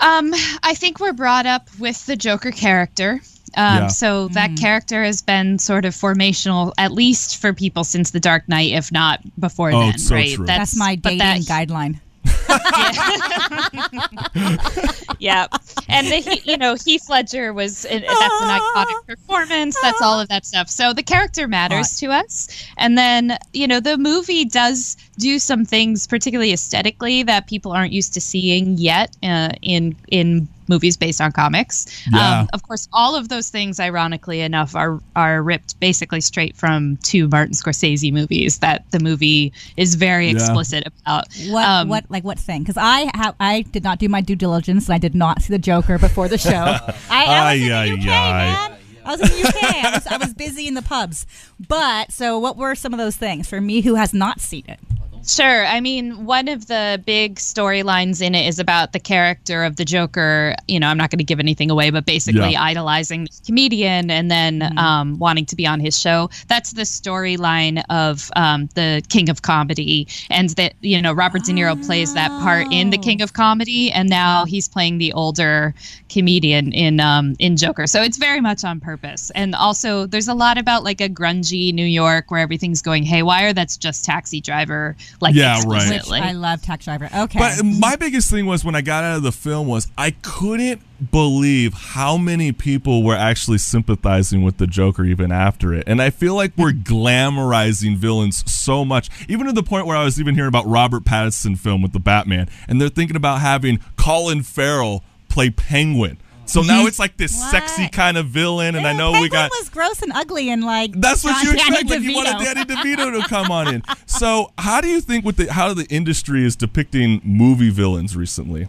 Um, 0.00 0.32
I 0.62 0.74
think 0.74 1.00
we're 1.00 1.12
brought 1.12 1.46
up 1.46 1.68
with 1.78 2.04
the 2.06 2.16
Joker 2.16 2.50
character. 2.50 3.20
Um, 3.56 3.78
Yeah. 3.78 3.86
So 3.88 4.28
that 4.28 4.56
character 4.58 5.02
has 5.04 5.22
been 5.22 5.58
sort 5.58 5.84
of 5.84 5.94
formational, 5.94 6.72
at 6.78 6.92
least 6.92 7.38
for 7.40 7.52
people 7.52 7.84
since 7.84 8.10
The 8.10 8.20
Dark 8.20 8.48
Knight, 8.48 8.72
if 8.72 8.92
not 8.92 9.20
before 9.40 9.72
Oh, 9.72 9.80
then. 9.80 9.94
it's 9.94 10.06
so 10.06 10.14
right? 10.14 10.34
true. 10.34 10.46
That's 10.46 10.76
my 10.76 10.94
dating 10.96 11.18
that- 11.18 11.40
guideline. 11.40 12.00
yeah 15.18 15.46
and 15.88 16.06
the, 16.06 16.16
he- 16.16 16.50
you 16.50 16.56
know 16.56 16.74
heath 16.84 17.08
ledger 17.08 17.52
was 17.52 17.82
that's 17.82 17.92
an 17.94 18.02
iconic 18.60 19.06
performance 19.06 19.76
that's 19.82 20.00
all 20.02 20.20
of 20.20 20.28
that 20.28 20.44
stuff. 20.46 20.68
So 20.68 20.92
the 20.92 21.02
character 21.02 21.48
matters 21.48 21.98
to 22.00 22.06
us. 22.06 22.48
And 22.76 22.96
then 22.98 23.38
you 23.52 23.66
know 23.66 23.80
the 23.80 23.96
movie 23.98 24.44
does 24.44 24.96
do 25.18 25.38
some 25.38 25.64
things 25.64 26.06
particularly 26.06 26.52
aesthetically 26.52 27.22
that 27.24 27.46
people 27.46 27.72
aren't 27.72 27.92
used 27.92 28.14
to 28.14 28.20
seeing 28.20 28.76
yet 28.78 29.16
uh, 29.22 29.50
in 29.62 29.96
in 30.08 30.48
movies 30.68 30.96
based 30.96 31.20
on 31.20 31.32
comics 31.32 31.86
Yeah. 32.12 32.40
um, 32.40 32.48
of 32.52 32.62
course 32.62 32.88
all 32.92 33.14
of 33.16 33.28
those 33.28 33.48
things 33.50 33.80
ironically 33.80 34.40
enough 34.40 34.74
are 34.76 35.00
are 35.16 35.42
ripped 35.42 35.78
basically 35.80 36.20
straight 36.20 36.56
from 36.56 36.96
two 37.02 37.28
martin 37.28 37.54
scorsese 37.54 38.12
movies 38.12 38.58
that 38.58 38.84
the 38.90 39.00
movie 39.00 39.52
is 39.76 39.94
very 39.94 40.26
Yeah. 40.26 40.32
explicit 40.34 40.84
about 40.86 41.26
What 41.48 41.64
Um, 41.66 41.88
what 41.88 42.04
like 42.08 42.24
what 42.24 42.38
thing? 42.38 42.62
Because 42.62 42.76
I 42.76 43.10
have 43.14 43.34
I 43.40 43.62
did 43.62 43.84
not 43.84 43.98
do 43.98 44.08
my 44.08 44.20
due 44.20 44.36
diligence 44.36 44.86
and 44.88 44.94
I 44.94 44.98
did 44.98 45.14
not 45.14 45.42
see 45.42 45.52
the 45.52 45.58
Joker 45.58 45.98
before 45.98 46.28
the 46.28 46.38
show. 46.38 46.50
I, 47.10 47.24
I 47.24 47.54
was 47.54 47.62
in 47.62 47.68
the 47.68 47.74
UK, 48.02 48.08
ay. 48.08 48.68
man. 48.68 48.78
I 49.04 49.10
was 49.16 49.20
in 49.20 49.28
the 49.28 49.48
UK. 49.48 49.84
I 49.84 49.90
was, 49.94 50.06
I 50.06 50.16
was 50.18 50.34
busy 50.34 50.68
in 50.68 50.74
the 50.74 50.82
pubs. 50.82 51.26
But 51.66 52.12
so, 52.12 52.38
what 52.38 52.56
were 52.56 52.74
some 52.74 52.92
of 52.92 52.98
those 52.98 53.16
things 53.16 53.48
for 53.48 53.60
me 53.60 53.80
who 53.80 53.94
has 53.94 54.12
not 54.12 54.40
seen 54.40 54.64
it? 54.68 54.78
Sure. 55.26 55.66
I 55.66 55.80
mean, 55.80 56.24
one 56.24 56.48
of 56.48 56.66
the 56.68 57.02
big 57.04 57.36
storylines 57.36 58.22
in 58.22 58.34
it 58.34 58.46
is 58.46 58.58
about 58.58 58.92
the 58.92 59.00
character 59.00 59.64
of 59.64 59.76
the 59.76 59.84
Joker. 59.84 60.54
You 60.66 60.80
know, 60.80 60.88
I'm 60.88 60.96
not 60.96 61.10
going 61.10 61.18
to 61.18 61.24
give 61.24 61.38
anything 61.38 61.70
away, 61.70 61.90
but 61.90 62.06
basically 62.06 62.52
Yeah. 62.52 62.62
idolizing 62.62 63.24
this 63.24 63.40
comedian 63.44 64.10
and 64.10 64.30
then 64.30 64.76
um, 64.78 65.18
wanting 65.18 65.44
to 65.46 65.56
be 65.56 65.66
on 65.66 65.80
his 65.80 65.98
show. 65.98 66.30
That's 66.48 66.72
the 66.72 66.82
storyline 66.82 67.82
of 67.90 68.30
um, 68.36 68.68
the 68.74 69.02
King 69.08 69.28
of 69.28 69.42
Comedy, 69.42 70.08
and 70.30 70.50
that 70.50 70.74
you 70.80 71.00
know 71.02 71.12
Robert 71.12 71.44
De 71.44 71.52
Niro 71.52 71.74
plays 71.86 72.14
that 72.14 72.30
part 72.40 72.66
in 72.72 72.90
the 72.90 72.98
King 72.98 73.20
of 73.20 73.32
Comedy, 73.34 73.90
and 73.92 74.08
now 74.08 74.44
he's 74.46 74.66
playing 74.68 74.98
the 74.98 75.12
older 75.12 75.74
comedian 76.08 76.72
in 76.72 77.00
um, 77.00 77.34
in 77.38 77.56
Joker. 77.56 77.86
So 77.86 78.02
it's 78.02 78.16
very 78.16 78.40
much 78.40 78.64
on 78.64 78.80
purpose. 78.80 79.30
And 79.34 79.54
also, 79.54 80.06
there's 80.06 80.28
a 80.28 80.34
lot 80.34 80.56
about 80.58 80.84
like 80.84 81.00
a 81.00 81.08
grungy 81.08 81.72
New 81.74 81.84
York 81.86 82.30
where 82.30 82.40
everything's 82.40 82.80
going 82.82 83.02
haywire. 83.02 83.52
That's 83.52 83.76
just 83.76 84.04
Taxi 84.04 84.40
Driver, 84.40 84.96
like 85.20 85.34
Yeah, 85.34 85.62
right. 85.66 85.82
explicitly. 85.82 86.20
I 86.20 86.32
love 86.32 86.62
Taxi 86.62 86.84
Driver. 86.86 87.08
Okay. 87.14 87.38
But 87.38 87.64
my 87.64 87.96
biggest 87.96 88.30
thing 88.30 88.46
was 88.46 88.64
when 88.64 88.74
I 88.74 88.80
got 88.80 89.04
out 89.04 89.16
of 89.16 89.22
the 89.22 89.32
film 89.32 89.66
was 89.66 89.88
I 89.96 90.12
couldn't 90.12 90.82
believe 91.10 91.74
how 91.74 92.16
many 92.16 92.50
people 92.52 93.02
were 93.04 93.14
actually 93.14 93.58
sympathizing 93.58 94.42
with 94.42 94.56
the 94.58 94.66
Joker 94.66 95.04
even 95.04 95.30
after 95.30 95.72
it. 95.72 95.84
And 95.86 96.02
I 96.02 96.10
feel 96.10 96.34
like 96.34 96.52
we're 96.56 96.72
glamorizing 96.72 97.96
villains 97.96 98.50
so 98.50 98.84
much, 98.84 99.08
even 99.28 99.46
to 99.46 99.52
the 99.52 99.62
point 99.62 99.86
where 99.86 99.96
I 99.96 100.04
was 100.04 100.20
even 100.20 100.34
hearing 100.34 100.48
about 100.48 100.66
Robert 100.66 101.04
Pattinson 101.04 101.58
film 101.58 101.82
with 101.82 101.92
the 101.92 102.00
Batman, 102.00 102.48
and 102.66 102.80
they're 102.80 102.88
thinking 102.88 103.16
about 103.16 103.40
having 103.40 103.78
Colin 103.96 104.42
Farrell 104.42 105.04
play 105.28 105.50
Penguin. 105.50 106.18
So 106.48 106.62
now 106.62 106.86
it's 106.86 106.98
like 106.98 107.16
this 107.16 107.36
What? 107.38 107.50
sexy 107.50 107.88
kind 107.88 108.16
of 108.16 108.26
villain, 108.26 108.74
and 108.74 108.86
I 108.86 108.92
Ew, 108.92 108.98
know 108.98 109.10
we 109.12 109.28
Penguin 109.28 109.30
got 109.32 109.50
was 109.60 109.68
gross 109.68 110.02
and 110.02 110.12
ugly 110.12 110.48
and 110.50 110.64
like. 110.64 110.92
that's 111.00 111.22
what 111.22 111.42
you 111.44 111.52
Danny 111.56 111.80
expect 111.80 111.90
when 111.90 112.02
you 112.02 112.14
want 112.14 112.28
a 112.28 112.32
DeVito. 112.32 112.54
Danny 112.54 112.64
DeVito 112.64 113.22
to 113.22 113.28
come 113.28 113.50
on 113.50 113.74
in. 113.74 113.82
So, 114.06 114.50
how 114.58 114.80
do 114.80 114.88
you 114.88 115.00
think 115.00 115.24
with 115.24 115.36
the 115.36 115.52
how 115.52 115.74
the 115.74 115.84
industry 115.90 116.44
is 116.44 116.56
depicting 116.56 117.20
movie 117.22 117.70
villains 117.70 118.16
recently? 118.16 118.68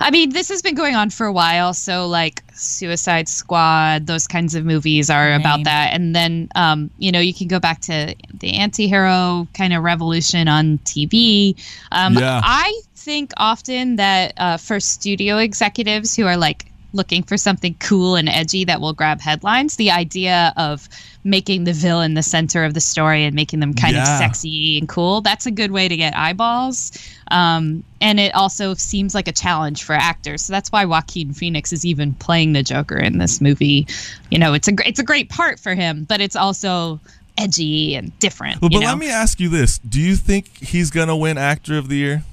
I 0.00 0.10
mean, 0.12 0.30
this 0.30 0.48
has 0.48 0.62
been 0.62 0.76
going 0.76 0.94
on 0.94 1.10
for 1.10 1.26
a 1.26 1.32
while. 1.32 1.74
So, 1.74 2.06
like 2.06 2.42
Suicide 2.54 3.28
Squad, 3.28 4.06
those 4.06 4.26
kinds 4.26 4.54
of 4.54 4.64
movies 4.64 5.10
are 5.10 5.30
Lame. 5.30 5.40
about 5.40 5.64
that. 5.64 5.90
And 5.92 6.14
then, 6.14 6.48
um, 6.54 6.90
you 6.98 7.10
know, 7.12 7.18
you 7.20 7.34
can 7.34 7.48
go 7.48 7.58
back 7.58 7.80
to 7.82 8.14
the 8.38 8.54
anti 8.54 8.86
hero 8.86 9.46
kind 9.52 9.72
of 9.74 9.82
revolution 9.82 10.46
on 10.48 10.78
TV. 10.78 11.56
Um, 11.92 12.14
Yeah. 12.14 12.40
I 12.42 12.80
think 12.94 13.32
often 13.36 13.96
that 13.96 14.32
uh, 14.36 14.56
for 14.58 14.78
studio 14.80 15.38
executives 15.38 16.14
who 16.16 16.24
are 16.26 16.36
like 16.36 16.66
looking 16.94 17.22
for 17.22 17.36
something 17.36 17.74
cool 17.80 18.16
and 18.16 18.28
edgy 18.28 18.64
that 18.64 18.80
will 18.80 18.92
grab 18.92 19.20
headlines, 19.20 19.76
the 19.76 19.90
idea 19.90 20.52
of 20.56 20.88
making 21.24 21.64
the 21.64 21.72
villain 21.72 22.14
the 22.14 22.22
center 22.22 22.64
of 22.64 22.74
the 22.74 22.80
story 22.80 23.24
and 23.24 23.34
making 23.34 23.60
them 23.60 23.74
kind 23.74 23.96
of 23.96 24.06
sexy 24.06 24.78
and 24.78 24.88
cool, 24.88 25.20
that's 25.20 25.46
a 25.46 25.50
good 25.50 25.72
way 25.72 25.88
to 25.88 25.96
get 25.96 26.16
eyeballs. 26.16 26.92
Um, 27.30 27.82
and 28.00 28.20
it 28.20 28.34
also 28.34 28.74
seems 28.74 29.14
like 29.14 29.26
a 29.26 29.32
challenge 29.32 29.82
for 29.82 29.94
actors. 29.94 30.42
So 30.42 30.52
that's 30.52 30.70
why 30.70 30.84
Joaquin 30.84 31.32
Phoenix 31.32 31.72
is 31.72 31.84
even 31.84 32.14
playing 32.14 32.52
the 32.52 32.62
Joker 32.62 32.98
in 32.98 33.18
this 33.18 33.40
movie. 33.40 33.86
You 34.30 34.38
know, 34.38 34.54
it's 34.54 34.68
a 34.68 34.72
it's 34.86 35.00
a 35.00 35.04
great 35.04 35.30
part 35.30 35.58
for 35.58 35.74
him, 35.74 36.04
but 36.04 36.20
it's 36.20 36.36
also 36.36 37.00
edgy 37.36 37.94
and 37.96 38.16
different. 38.18 38.60
Well, 38.60 38.70
but 38.70 38.80
know? 38.80 38.86
let 38.86 38.98
me 38.98 39.10
ask 39.10 39.40
you 39.40 39.48
this: 39.48 39.78
Do 39.78 40.00
you 40.00 40.16
think 40.16 40.58
he's 40.58 40.90
gonna 40.90 41.16
win 41.16 41.38
Actor 41.38 41.78
of 41.78 41.88
the 41.88 41.96
Year? 41.96 42.24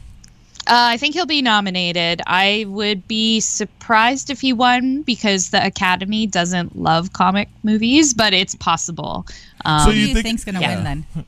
Uh, 0.68 0.94
I 0.94 0.98
think 0.98 1.16
he'll 1.16 1.26
be 1.26 1.42
nominated. 1.42 2.22
I 2.28 2.66
would 2.68 3.08
be 3.08 3.40
surprised 3.40 4.30
if 4.30 4.40
he 4.42 4.54
won 4.54 5.02
because 5.02 5.50
the 5.50 5.66
Academy 5.66 6.28
doesn't 6.28 6.78
love 6.78 7.14
comic 7.14 7.50
movies, 7.64 8.14
but 8.14 8.34
it's 8.34 8.54
possible. 8.56 9.26
Um, 9.66 9.80
So 9.80 9.86
Who 9.88 9.92
do 9.94 10.00
you 10.00 10.08
you 10.08 10.14
think- 10.14 10.26
think's 10.26 10.44
going 10.46 10.56
to 10.56 10.62
Yeah. 10.62 10.76
win 10.76 10.84
then? 10.84 11.26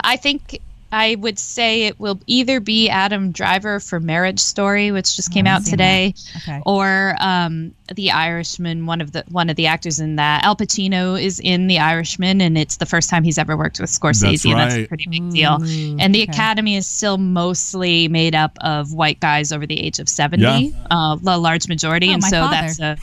I 0.00 0.16
think 0.16 0.58
I 0.92 1.16
would 1.16 1.38
say 1.38 1.82
it 1.84 1.98
will 1.98 2.20
either 2.26 2.60
be 2.60 2.88
Adam 2.88 3.32
Driver 3.32 3.80
for 3.80 3.98
Marriage 4.00 4.38
Story, 4.38 4.92
which 4.92 5.16
just 5.16 5.32
came 5.32 5.46
I 5.46 5.50
out 5.50 5.64
today. 5.64 6.14
Okay. 6.36 6.60
or 6.64 7.16
um, 7.20 7.74
The 7.94 8.10
Irishman. 8.12 8.86
One 8.86 9.00
of 9.00 9.12
the 9.12 9.24
one 9.28 9.50
of 9.50 9.56
the 9.56 9.66
actors 9.66 9.98
in 10.00 10.16
that, 10.16 10.44
Al 10.44 10.54
Pacino, 10.56 11.20
is 11.20 11.40
in 11.40 11.66
The 11.66 11.78
Irishman, 11.80 12.40
and 12.40 12.56
it's 12.56 12.76
the 12.76 12.86
first 12.86 13.10
time 13.10 13.24
he's 13.24 13.36
ever 13.38 13.56
worked 13.56 13.80
with 13.80 13.90
Scorsese, 13.90 14.20
That's 14.30 14.44
and 14.44 14.58
that's 14.58 14.74
a 14.76 14.86
pretty 14.86 15.06
big 15.10 15.30
deal. 15.30 15.54
And 15.56 16.14
the 16.14 16.22
okay. 16.22 16.32
Academy 16.32 16.76
is 16.76 16.86
still 16.86 17.18
mostly 17.18 18.08
made 18.08 18.34
up 18.34 18.56
of 18.60 18.92
white 18.94 19.20
guys 19.20 19.52
over 19.52 19.66
the 19.66 19.78
age 19.80 19.98
of 19.98 20.08
seventy, 20.08 20.44
Yeah. 20.44 20.86
uh, 20.90 21.16
the 21.16 21.36
large 21.36 21.68
majority, 21.68 22.10
Oh, 22.10 22.14
and 22.14 22.22
my 22.22 22.28
so 22.28 22.40
father. 22.42 22.56
that's 22.74 22.78
a 22.80 22.96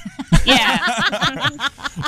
yeah. 0.46 1.13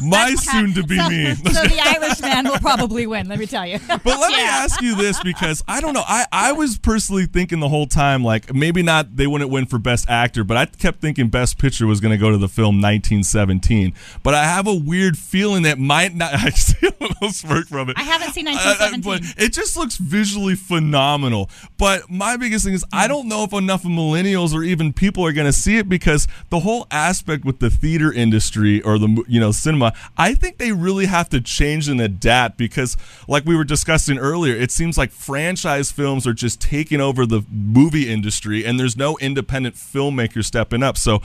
My 0.09 0.35
soon-to-be 0.35 0.97
so, 0.97 1.09
me. 1.09 1.35
so 1.35 1.63
the 1.63 1.79
Irishman 1.83 2.45
will 2.49 2.59
probably 2.59 3.07
win. 3.07 3.27
Let 3.27 3.39
me 3.39 3.45
tell 3.45 3.65
you. 3.65 3.79
But 3.87 4.19
let 4.19 4.31
me 4.31 4.41
ask 4.43 4.81
you 4.81 4.95
this 4.95 5.21
because 5.23 5.63
I 5.67 5.81
don't 5.81 5.93
know. 5.93 6.03
I, 6.05 6.25
I 6.31 6.51
was 6.51 6.77
personally 6.77 7.25
thinking 7.25 7.59
the 7.59 7.69
whole 7.69 7.87
time, 7.87 8.23
like, 8.23 8.53
maybe 8.53 8.83
not 8.83 9.15
they 9.15 9.25
wouldn't 9.25 9.49
win 9.49 9.65
for 9.65 9.79
Best 9.79 10.07
Actor, 10.09 10.43
but 10.43 10.57
I 10.57 10.65
kept 10.65 11.01
thinking 11.01 11.29
Best 11.29 11.57
Picture 11.57 11.87
was 11.87 11.99
going 11.99 12.11
to 12.11 12.17
go 12.17 12.29
to 12.29 12.37
the 12.37 12.47
film 12.49 12.75
1917. 12.81 13.93
But 14.23 14.33
I 14.35 14.43
have 14.45 14.67
a 14.67 14.73
weird 14.73 15.17
feeling 15.17 15.63
that 15.63 15.79
might 15.79 16.13
not. 16.13 16.33
I 16.45 16.49
see 16.51 16.87
a 16.87 16.93
little 17.03 17.29
smirk 17.31 17.67
from 17.67 17.89
it. 17.89 17.97
I 17.97 18.03
haven't 18.03 18.33
seen 18.33 18.47
Uh, 18.47 18.51
uh, 18.51 18.91
1917. 18.91 19.01
but 19.35 19.43
it 19.43 19.53
just 19.53 19.75
looks 19.75 19.97
visually 19.97 20.55
phenomenal. 20.55 21.49
But 21.77 22.09
my 22.09 22.37
biggest 22.37 22.65
thing 22.65 22.73
is 22.73 22.85
I 22.93 23.07
don't 23.07 23.27
know 23.27 23.43
if 23.43 23.53
enough 23.53 23.85
of 23.85 23.91
millennials 23.91 24.53
or 24.53 24.63
even 24.63 24.93
people 24.93 25.25
are 25.25 25.31
going 25.33 25.47
to 25.47 25.53
see 25.53 25.77
it 25.77 25.89
because 25.89 26.27
the 26.49 26.59
whole 26.59 26.85
aspect 26.91 27.43
with 27.45 27.59
the 27.59 27.69
theater 27.69 28.11
industry 28.13 28.81
or 28.81 28.99
the 28.99 29.23
you 29.27 29.39
know 29.39 29.51
cinema, 29.51 29.93
I 30.17 30.33
think 30.33 30.57
they 30.57 30.71
really 30.71 31.05
have 31.05 31.29
to 31.29 31.41
change 31.41 31.87
and 31.87 31.99
adapt 32.01 32.57
because 32.57 32.97
like 33.27 33.45
we 33.45 33.55
were 33.55 33.63
discussing 33.63 34.17
earlier, 34.17 34.55
it 34.55 34.71
seems 34.71 34.97
like 34.97 35.11
franchise 35.11 35.91
films 35.91 36.25
are 36.27 36.33
just 36.33 36.61
taking 36.61 37.01
over 37.01 37.25
the 37.25 37.43
movie 37.51 38.11
industry 38.11 38.65
and 38.65 38.79
there's 38.79 38.97
no 38.97 39.17
independent 39.17 39.75
filmmaker 39.75 40.43
stepping 40.43 40.83
up. 40.83 40.97
So 40.97 41.21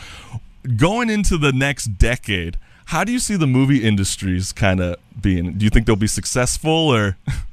going 0.76 1.10
into 1.10 1.38
the 1.38 1.52
next 1.52 1.98
decade, 1.98 2.58
how 2.86 3.04
do 3.04 3.12
you 3.12 3.18
see 3.18 3.36
the 3.36 3.46
movie 3.46 3.84
industries 3.84 4.52
kind 4.52 4.80
of 4.80 4.96
being? 5.20 5.52
Do 5.58 5.64
you 5.64 5.70
think 5.70 5.86
they'll 5.86 5.96
be 5.96 6.06
successful 6.06 6.70
or 6.70 7.16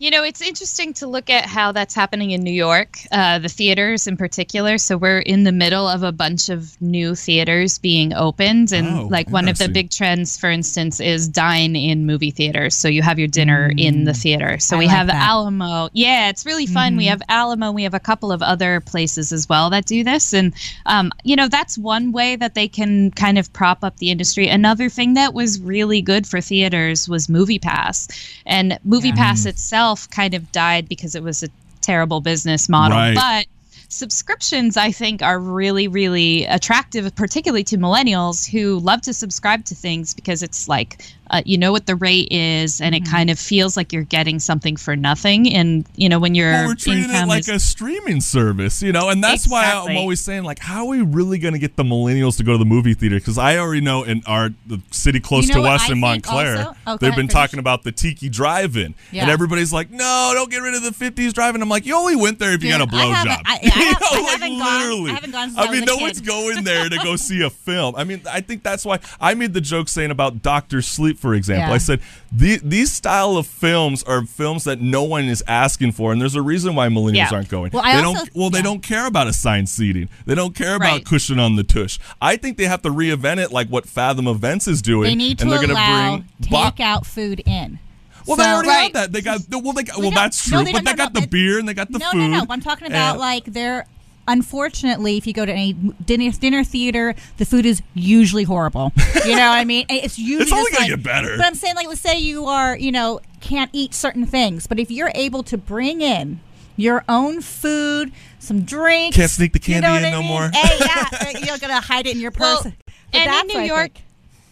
You 0.00 0.10
know, 0.10 0.24
it's 0.24 0.40
interesting 0.40 0.94
to 0.94 1.06
look 1.06 1.28
at 1.28 1.44
how 1.44 1.72
that's 1.72 1.94
happening 1.94 2.30
in 2.30 2.42
New 2.42 2.54
York, 2.54 2.96
uh, 3.12 3.38
the 3.38 3.50
theaters 3.50 4.06
in 4.06 4.16
particular. 4.16 4.78
So 4.78 4.96
we're 4.96 5.18
in 5.18 5.44
the 5.44 5.52
middle 5.52 5.86
of 5.86 6.02
a 6.02 6.10
bunch 6.10 6.48
of 6.48 6.80
new 6.80 7.14
theaters 7.14 7.76
being 7.76 8.14
opened, 8.14 8.72
and 8.72 8.88
Oh, 8.88 9.08
like 9.10 9.28
one 9.28 9.46
of 9.46 9.58
the 9.58 9.68
big 9.68 9.90
trends, 9.90 10.38
for 10.38 10.48
instance, 10.48 11.00
is 11.00 11.28
dine 11.28 11.76
in 11.76 12.06
movie 12.06 12.30
theaters. 12.30 12.74
So 12.74 12.88
you 12.88 13.02
have 13.02 13.18
your 13.18 13.28
dinner 13.28 13.70
in 13.76 14.04
the 14.04 14.14
theater. 14.14 14.58
So 14.58 14.76
I 14.76 14.78
we 14.78 14.86
like 14.86 14.96
have 14.96 15.06
that. 15.08 15.16
Alamo. 15.16 15.90
Yeah, 15.92 16.30
it's 16.30 16.46
really 16.46 16.64
fun. 16.64 16.96
We 16.96 17.04
have 17.04 17.20
Alamo. 17.28 17.70
We 17.70 17.82
have 17.82 17.92
a 17.92 18.00
couple 18.00 18.32
of 18.32 18.40
other 18.40 18.80
places 18.80 19.32
as 19.32 19.50
well 19.50 19.68
that 19.68 19.84
do 19.84 20.02
this, 20.02 20.32
and 20.32 20.54
um, 20.86 21.12
you 21.24 21.36
know 21.36 21.46
that's 21.46 21.76
one 21.76 22.10
way 22.10 22.36
that 22.36 22.54
they 22.54 22.68
can 22.68 23.10
kind 23.10 23.36
of 23.36 23.52
prop 23.52 23.84
up 23.84 23.98
the 23.98 24.10
industry. 24.10 24.48
Another 24.48 24.88
thing 24.88 25.12
that 25.12 25.34
was 25.34 25.60
really 25.60 26.00
good 26.00 26.26
for 26.26 26.40
theaters 26.40 27.06
was 27.06 27.28
Movie 27.28 27.58
Pass, 27.58 28.08
and 28.46 28.78
Movie 28.82 29.12
Pass 29.12 29.44
itself 29.44 29.89
kind 29.96 30.34
of 30.34 30.50
died 30.52 30.88
because 30.88 31.14
it 31.14 31.22
was 31.22 31.42
a 31.42 31.48
terrible 31.80 32.20
business 32.20 32.68
model, 32.68 32.96
Right. 32.98 33.14
but 33.14 33.46
subscriptions 33.92 34.76
i 34.76 34.92
think 34.92 35.20
are 35.20 35.40
really 35.40 35.88
really 35.88 36.44
attractive 36.44 37.12
particularly 37.16 37.64
to 37.64 37.76
millennials 37.76 38.48
who 38.48 38.78
love 38.78 39.00
to 39.00 39.12
subscribe 39.12 39.64
to 39.64 39.74
things 39.74 40.14
because 40.14 40.44
it's 40.44 40.68
like 40.68 41.02
uh, 41.30 41.42
you 41.46 41.56
know 41.56 41.72
what 41.72 41.86
the 41.86 41.96
rate 41.96 42.28
is 42.30 42.80
and 42.80 42.90
Mm-hmm. 42.94 43.04
it 43.06 43.10
kind 43.10 43.30
of 43.30 43.38
feels 43.38 43.76
like 43.76 43.92
you're 43.92 44.02
getting 44.02 44.38
something 44.40 44.76
for 44.76 44.96
nothing 44.96 45.52
and 45.54 45.86
you 45.96 46.08
know 46.08 46.18
when 46.18 46.34
your 46.34 46.50
well, 46.50 46.66
we're 46.68 46.74
treating 46.74 47.04
it 47.08 47.26
like 47.28 47.40
is 47.42 47.48
a 47.48 47.58
streaming 47.60 48.20
service, 48.20 48.82
you 48.82 48.90
know, 48.92 49.08
and 49.10 49.22
that's 49.22 49.46
why 49.48 49.64
I'm 49.64 49.96
always 49.96 50.20
saying, 50.20 50.42
like, 50.42 50.58
how 50.58 50.82
are 50.86 50.88
we 50.88 51.02
really 51.02 51.38
going 51.38 51.54
to 51.54 51.60
get 51.60 51.76
the 51.76 51.84
millennials 51.84 52.36
to 52.38 52.42
go 52.42 52.52
to 52.52 52.58
the 52.58 52.64
movie 52.64 52.94
theater? 52.94 53.16
Because 53.16 53.38
I 53.38 53.58
already 53.58 53.80
know 53.80 54.02
in 54.02 54.22
our 54.26 54.50
the 54.66 54.80
city 54.90 55.20
close 55.20 55.48
You 55.48 55.54
know 55.54 55.62
to 55.62 55.68
us 55.68 55.88
I 55.88 55.92
in 55.92 56.00
Montclair. 56.00 56.74
Oh, 56.86 56.96
they've 56.96 57.14
been 57.14 57.28
talking 57.28 57.58
about 57.60 57.84
the 57.84 57.92
Tiki 57.92 58.28
Drive-In, 58.28 58.94
Yeah. 59.12 59.22
and 59.22 59.30
everybody's 59.30 59.72
like, 59.72 59.90
no, 59.90 60.32
don't 60.34 60.50
get 60.50 60.58
rid 60.62 60.74
of 60.74 60.82
the 60.82 60.90
'50s 60.90 61.32
Drive-In. 61.32 61.62
I'm 61.62 61.68
like, 61.68 61.86
you 61.86 61.94
only 61.94 62.16
went 62.16 62.38
there 62.40 62.52
if 62.52 62.62
you 62.64 62.70
Dude, 62.72 62.80
got 62.80 62.92
a 62.92 62.96
haven't- 62.96 63.30
blowjob. 63.30 63.42
I- 63.46 63.54
I 63.54 63.60
You 63.62 63.70
know, 63.70 63.96
I 64.00 64.20
like, 64.20 64.40
haven't 64.40 64.58
gone- 64.58 64.80
literally. 64.80 65.10
I 65.10 65.14
haven't 65.14 65.30
gone 65.30 65.52
I 65.58 65.64
I 65.66 65.70
mean, 65.70 65.84
no 65.84 65.96
kid. 65.96 66.02
one's 66.02 66.20
going 66.20 66.64
there 66.64 66.88
to 66.88 66.96
go 66.98 67.14
see 67.28 67.42
a 67.42 67.50
film. 67.50 67.94
I 67.96 68.02
mean, 68.04 68.22
I 68.30 68.40
think 68.40 68.62
that's 68.64 68.84
why 68.84 68.98
I 69.20 69.34
made 69.34 69.54
the 69.54 69.60
joke 69.60 69.88
saying 69.88 70.10
about 70.10 70.42
Doctor 70.42 70.82
Sleep, 70.82 71.18
for 71.20 71.34
example. 71.34 71.68
Yeah. 71.68 71.74
I 71.74 71.78
said 71.78 72.00
the, 72.32 72.58
these 72.62 72.90
style 72.92 73.36
of 73.36 73.46
films 73.46 74.02
are 74.04 74.24
films 74.24 74.64
that 74.64 74.80
no 74.80 75.02
one 75.04 75.24
is 75.26 75.44
asking 75.46 75.92
for, 75.92 76.12
and 76.12 76.20
there's 76.20 76.34
a 76.34 76.42
reason 76.42 76.74
why 76.74 76.88
millennials 76.88 77.14
Yeah. 77.14 77.28
aren't 77.32 77.48
going. 77.48 77.70
Well, 77.72 77.82
I 77.84 77.96
they 77.96 78.02
also- 78.02 78.18
don't. 78.24 78.30
Well, 78.34 78.50
they 78.50 78.62
don't 78.62 78.82
care 78.82 79.06
about 79.06 79.26
assigned 79.26 79.68
seating. 79.68 80.08
They 80.26 80.34
don't 80.34 80.54
care 80.54 80.74
about 80.76 80.92
Right. 80.92 81.04
cushion 81.04 81.38
on 81.38 81.56
the 81.56 81.64
tush. 81.64 81.98
I 82.20 82.36
think 82.36 82.56
they 82.56 82.64
have 82.64 82.82
to 82.82 82.88
reinvent 82.90 83.38
it, 83.38 83.52
like 83.52 83.68
what 83.68 83.86
Fathom 83.86 84.26
Events 84.26 84.66
is 84.66 84.82
doing. 84.82 85.04
They 85.10 85.14
need 85.14 85.38
to 85.38 85.44
and 85.44 85.52
they're 85.52 85.70
allow 85.70 86.16
bring 86.16 86.28
bo- 86.50 86.56
takeout 86.70 87.04
food 87.06 87.42
in. 87.46 87.78
Well, 88.26 88.36
they 88.36 88.44
already 88.44 88.68
have 88.68 88.78
Right. 88.78 88.92
that. 88.94 89.12
They 89.12 89.22
got 89.22 89.40
well. 89.50 89.72
They 89.72 89.82
got, 89.82 89.98
well, 89.98 90.10
no, 90.10 90.14
that's 90.16 90.50
no, 90.50 90.58
true. 90.58 90.64
they 90.66 90.72
but 90.72 90.84
they 90.84 90.90
no, 90.92 90.96
got 90.96 91.14
no, 91.14 91.20
the 91.20 91.24
it- 91.24 91.30
beer 91.30 91.58
and 91.58 91.68
they 91.68 91.74
got 91.74 91.90
the 91.90 91.98
no, 91.98 92.10
food. 92.10 92.18
no, 92.18 92.26
no. 92.28 92.38
No. 92.40 92.46
I'm 92.50 92.60
talking 92.60 92.86
about 92.86 93.12
and- 93.12 93.18
like 93.20 93.44
they're 93.46 93.86
unfortunately, 94.32 95.16
if 95.16 95.26
you 95.26 95.32
go 95.32 95.44
to 95.44 95.52
any 95.52 95.72
dinner 95.72 96.30
dinner 96.32 96.64
theater, 96.64 97.14
the 97.36 97.44
food 97.44 97.66
is 97.66 97.82
usually 97.94 98.44
horrible. 98.44 98.92
You 99.24 99.32
know 99.36 99.48
what 99.48 99.58
I 99.58 99.64
mean? 99.64 99.86
It's 99.88 100.18
usually 100.32 100.42
It's 100.42 100.52
only 100.52 100.70
gonna 100.70 100.80
like- 100.82 100.90
get 100.90 101.02
better. 101.02 101.36
But 101.36 101.46
I'm 101.46 101.54
saying, 101.54 101.74
like, 101.76 101.88
let's 101.88 102.00
say 102.00 102.18
you 102.18 102.46
are, 102.46 102.76
you 102.76 102.92
know, 102.92 103.20
can't 103.40 103.70
eat 103.72 103.94
certain 103.94 104.26
things, 104.26 104.66
but 104.66 104.78
if 104.78 104.90
you're 104.90 105.12
able 105.14 105.42
to 105.44 105.58
bring 105.58 106.00
in 106.00 106.40
your 106.76 107.04
own 107.08 107.40
food, 107.42 108.12
some 108.38 108.62
drinks, 108.62 109.16
Can't 109.16 109.30
sneak 109.30 109.52
the 109.52 109.58
you 109.58 109.80
candy 109.80 109.86
know 109.86 109.94
in 109.96 110.02
what 110.02 110.08
I 110.08 110.10
no 110.10 110.22
more. 110.22 110.50
Hey, 110.52 110.78
yeah, 110.80 111.08
uh, 111.12 111.38
you're 111.46 111.58
gonna 111.58 111.80
hide 111.80 112.06
it 112.06 112.14
in 112.14 112.20
your 112.20 112.30
purse. 112.30 112.62
But 112.62 112.72
and 113.12 113.50
in 113.50 113.58
New 113.60 113.66
York- 113.66 113.98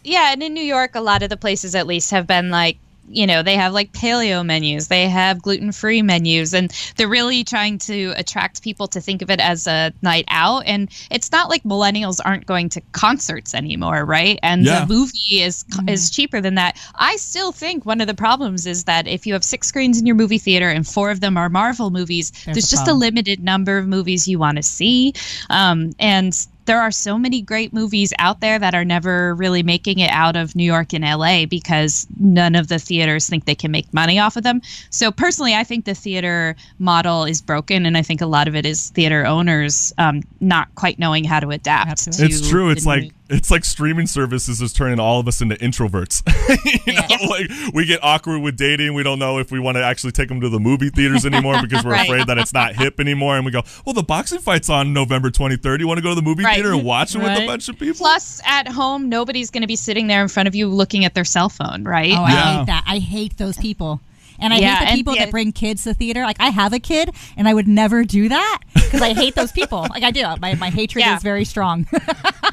Yeah, 0.04 0.32
and 0.32 0.42
in 0.42 0.52
New 0.54 0.62
York, 0.62 0.94
a 0.94 1.00
lot 1.00 1.22
of 1.22 1.30
the 1.30 1.36
places 1.36 1.74
at 1.74 1.86
least 1.86 2.10
have 2.10 2.26
been 2.26 2.50
like, 2.50 2.78
you 3.08 3.26
know, 3.26 3.42
they 3.42 3.56
have 3.56 3.72
like 3.72 3.92
paleo 3.92 4.44
menus, 4.44 4.88
they 4.88 5.08
have 5.08 5.42
gluten 5.42 5.72
free 5.72 6.02
menus, 6.02 6.54
and 6.54 6.70
they're 6.96 7.08
really 7.08 7.44
trying 7.44 7.78
to 7.78 8.12
attract 8.16 8.62
people 8.62 8.86
to 8.88 9.00
think 9.00 9.22
of 9.22 9.30
it 9.30 9.40
as 9.40 9.66
a 9.66 9.92
night 10.02 10.24
out. 10.28 10.64
And 10.66 10.88
it's 11.10 11.32
not 11.32 11.48
like 11.48 11.62
millennials 11.64 12.20
aren't 12.24 12.46
going 12.46 12.68
to 12.70 12.80
concerts 12.92 13.54
anymore, 13.54 14.04
right? 14.04 14.38
And 14.42 14.64
Yeah. 14.64 14.84
the 14.84 14.86
movie 14.92 15.42
is 15.42 15.64
is 15.88 16.10
cheaper 16.10 16.40
than 16.40 16.54
that. 16.56 16.76
I 16.94 17.16
still 17.16 17.52
think 17.52 17.84
one 17.86 18.00
of 18.00 18.06
the 18.06 18.14
problems 18.14 18.66
is 18.66 18.84
that 18.84 19.06
if 19.08 19.26
you 19.26 19.32
have 19.32 19.44
six 19.44 19.68
screens 19.68 19.98
in 19.98 20.06
your 20.06 20.16
movie 20.16 20.38
theater 20.38 20.68
and 20.68 20.86
four 20.86 21.10
of 21.10 21.20
them 21.20 21.36
are 21.36 21.48
Marvel 21.48 21.90
movies, 21.90 22.30
There's 22.30 22.44
there's 22.56 22.72
a 22.72 22.76
just 22.76 22.88
a 22.88 22.94
limited 22.94 23.42
number 23.42 23.78
of 23.78 23.86
movies 23.86 24.28
you 24.28 24.38
want 24.38 24.56
to 24.56 24.62
see. 24.62 25.12
Um, 25.50 25.92
and 25.98 26.32
there 26.68 26.80
are 26.80 26.90
so 26.90 27.18
many 27.18 27.40
great 27.40 27.72
movies 27.72 28.12
out 28.18 28.40
there 28.40 28.58
that 28.58 28.74
are 28.74 28.84
never 28.84 29.34
really 29.34 29.62
making 29.62 30.00
it 30.00 30.10
out 30.10 30.36
of 30.36 30.54
New 30.54 30.64
York 30.64 30.92
and 30.92 31.02
LA 31.02 31.46
because 31.46 32.06
none 32.20 32.54
of 32.54 32.68
the 32.68 32.78
theaters 32.78 33.26
think 33.26 33.46
they 33.46 33.54
can 33.54 33.70
make 33.70 33.92
money 33.94 34.18
off 34.18 34.36
of 34.36 34.42
them. 34.42 34.60
So 34.90 35.10
personally, 35.10 35.54
I 35.54 35.64
think 35.64 35.86
the 35.86 35.94
theater 35.94 36.56
model 36.78 37.24
is 37.24 37.40
broken, 37.40 37.86
and 37.86 37.96
I 37.96 38.02
think 38.02 38.20
a 38.20 38.26
lot 38.26 38.48
of 38.48 38.54
it 38.54 38.66
is 38.66 38.90
theater 38.90 39.24
owners 39.24 39.94
um, 39.96 40.22
not 40.40 40.72
quite 40.74 40.98
knowing 40.98 41.24
how 41.24 41.40
to 41.40 41.48
adapt. 41.48 41.90
Absolutely. 41.90 42.28
To 42.28 42.34
It's 42.34 42.48
true. 42.50 42.68
It's 42.68 42.84
like 42.84 43.04
new- 43.04 43.10
it's 43.30 43.50
like 43.50 43.64
streaming 43.64 44.06
services 44.06 44.60
is 44.62 44.72
turning 44.72 44.98
all 44.98 45.20
of 45.20 45.28
us 45.28 45.40
into 45.40 45.54
introverts. 45.56 46.22
you 46.86 46.92
know, 46.94 47.02
Yeah. 47.08 47.26
like 47.28 47.74
we 47.74 47.84
get 47.84 48.02
awkward 48.02 48.38
with 48.40 48.56
dating. 48.56 48.94
We 48.94 49.02
don't 49.02 49.18
know 49.18 49.38
if 49.38 49.50
we 49.50 49.58
want 49.60 49.76
to 49.76 49.84
actually 49.84 50.12
take 50.12 50.28
them 50.28 50.40
to 50.40 50.48
the 50.48 50.58
movie 50.58 50.90
theaters 50.90 51.26
anymore 51.26 51.56
because 51.62 51.84
we're 51.84 51.92
Right. 51.92 52.08
afraid 52.08 52.26
that 52.26 52.38
it's 52.38 52.52
not 52.54 52.74
hip 52.74 52.98
anymore. 53.00 53.36
And 53.36 53.44
we 53.44 53.50
go, 53.52 53.62
well, 53.84 53.92
the 53.92 54.02
boxing 54.02 54.38
fight's 54.40 54.68
on 54.70 54.92
November 54.92 55.30
23rd. 55.30 55.80
You 55.80 55.86
want 55.88 55.98
to 55.98 56.02
go 56.02 56.10
to 56.10 56.14
the 56.14 56.22
movie 56.22 56.44
Right. 56.44 56.54
theater 56.54 56.72
and 56.72 56.84
watch 56.84 57.14
it 57.14 57.18
with 57.18 57.38
a 57.38 57.46
bunch 57.46 57.68
of 57.68 57.78
people? 57.78 57.96
Plus, 57.98 58.40
at 58.46 58.68
home, 58.68 59.08
nobody's 59.08 59.50
going 59.50 59.62
to 59.62 59.66
be 59.68 59.76
sitting 59.76 60.06
there 60.06 60.22
in 60.22 60.28
front 60.28 60.46
of 60.46 60.54
you 60.54 60.66
looking 60.68 61.04
at 61.04 61.14
their 61.14 61.24
cell 61.24 61.48
phone, 61.48 61.84
right? 61.84 62.12
Oh, 62.16 62.22
I 62.24 62.30
Yeah. 62.32 62.58
hate 62.58 62.66
that. 62.66 62.84
I 62.86 62.98
hate 62.98 63.36
those 63.36 63.56
people. 63.56 64.00
And 64.40 64.54
I 64.54 64.58
Yeah, 64.58 64.76
hate 64.76 64.90
the 64.90 64.96
people 64.98 65.16
yeah. 65.16 65.24
that 65.24 65.30
bring 65.32 65.50
kids 65.50 65.82
to 65.82 65.94
theater. 65.94 66.22
Like 66.22 66.36
I 66.38 66.50
have 66.50 66.72
a 66.72 66.78
kid, 66.78 67.10
and 67.36 67.48
I 67.48 67.54
would 67.54 67.66
never 67.66 68.04
do 68.04 68.28
that 68.28 68.60
because 68.72 69.02
I 69.02 69.12
hate 69.12 69.34
those 69.34 69.50
people. 69.50 69.80
Like 69.90 70.04
I 70.04 70.12
do. 70.12 70.24
My, 70.40 70.54
my 70.54 70.70
hatred 70.70 71.04
Yeah. 71.04 71.16
is 71.16 71.24
very 71.24 71.44
strong. 71.44 71.88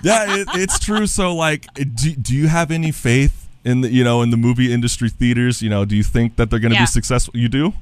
Yeah, 0.06 0.36
it, 0.38 0.48
it's 0.54 0.80
true. 0.80 1.08
So, 1.08 1.36
like, 1.36 1.66
do, 1.74 2.12
do 2.16 2.36
you 2.36 2.48
have 2.48 2.72
any 2.72 2.92
faith 2.92 3.48
in 3.64 3.82
the 3.82 3.90
you 3.92 4.04
know 4.04 4.22
in 4.22 4.30
the 4.30 4.38
movie 4.38 4.72
industry 4.72 5.10
theaters? 5.10 5.62
You 5.62 5.70
know, 5.70 5.86
do 5.86 5.96
you 5.96 6.04
think 6.04 6.36
that 6.38 6.50
they're 6.50 6.60
going 6.60 6.72
to 6.72 6.76
Yeah. 6.78 6.84
be 6.84 6.88
successful? 6.88 7.36
You 7.36 7.50
do? 7.50 7.74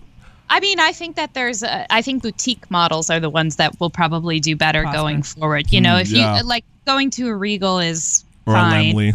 I 0.49 0.59
mean, 0.59 0.79
I 0.79 0.91
think 0.91 1.15
that 1.15 1.33
there's, 1.33 1.63
a, 1.63 1.91
I 1.91 2.01
think 2.03 2.21
boutique 2.21 2.69
models 2.69 3.09
are 3.09 3.19
the 3.19 3.29
ones 3.29 3.55
that 3.55 3.79
will 3.79 3.89
probably 3.89 4.39
do 4.39 4.55
better 4.55 4.83
Prosper. 4.83 4.97
going 4.97 5.23
forward. 5.23 5.71
You 5.71 5.81
know, 5.81 5.97
if 5.97 6.09
yeah. 6.09 6.38
you 6.38 6.43
like 6.43 6.63
going 6.86 7.09
to 7.12 7.27
a 7.29 7.36
Regal 7.36 7.79
is 7.79 8.23
Or 8.45 8.53
fine. 8.53 8.91
a 8.91 8.93
Laemmle? 8.93 9.13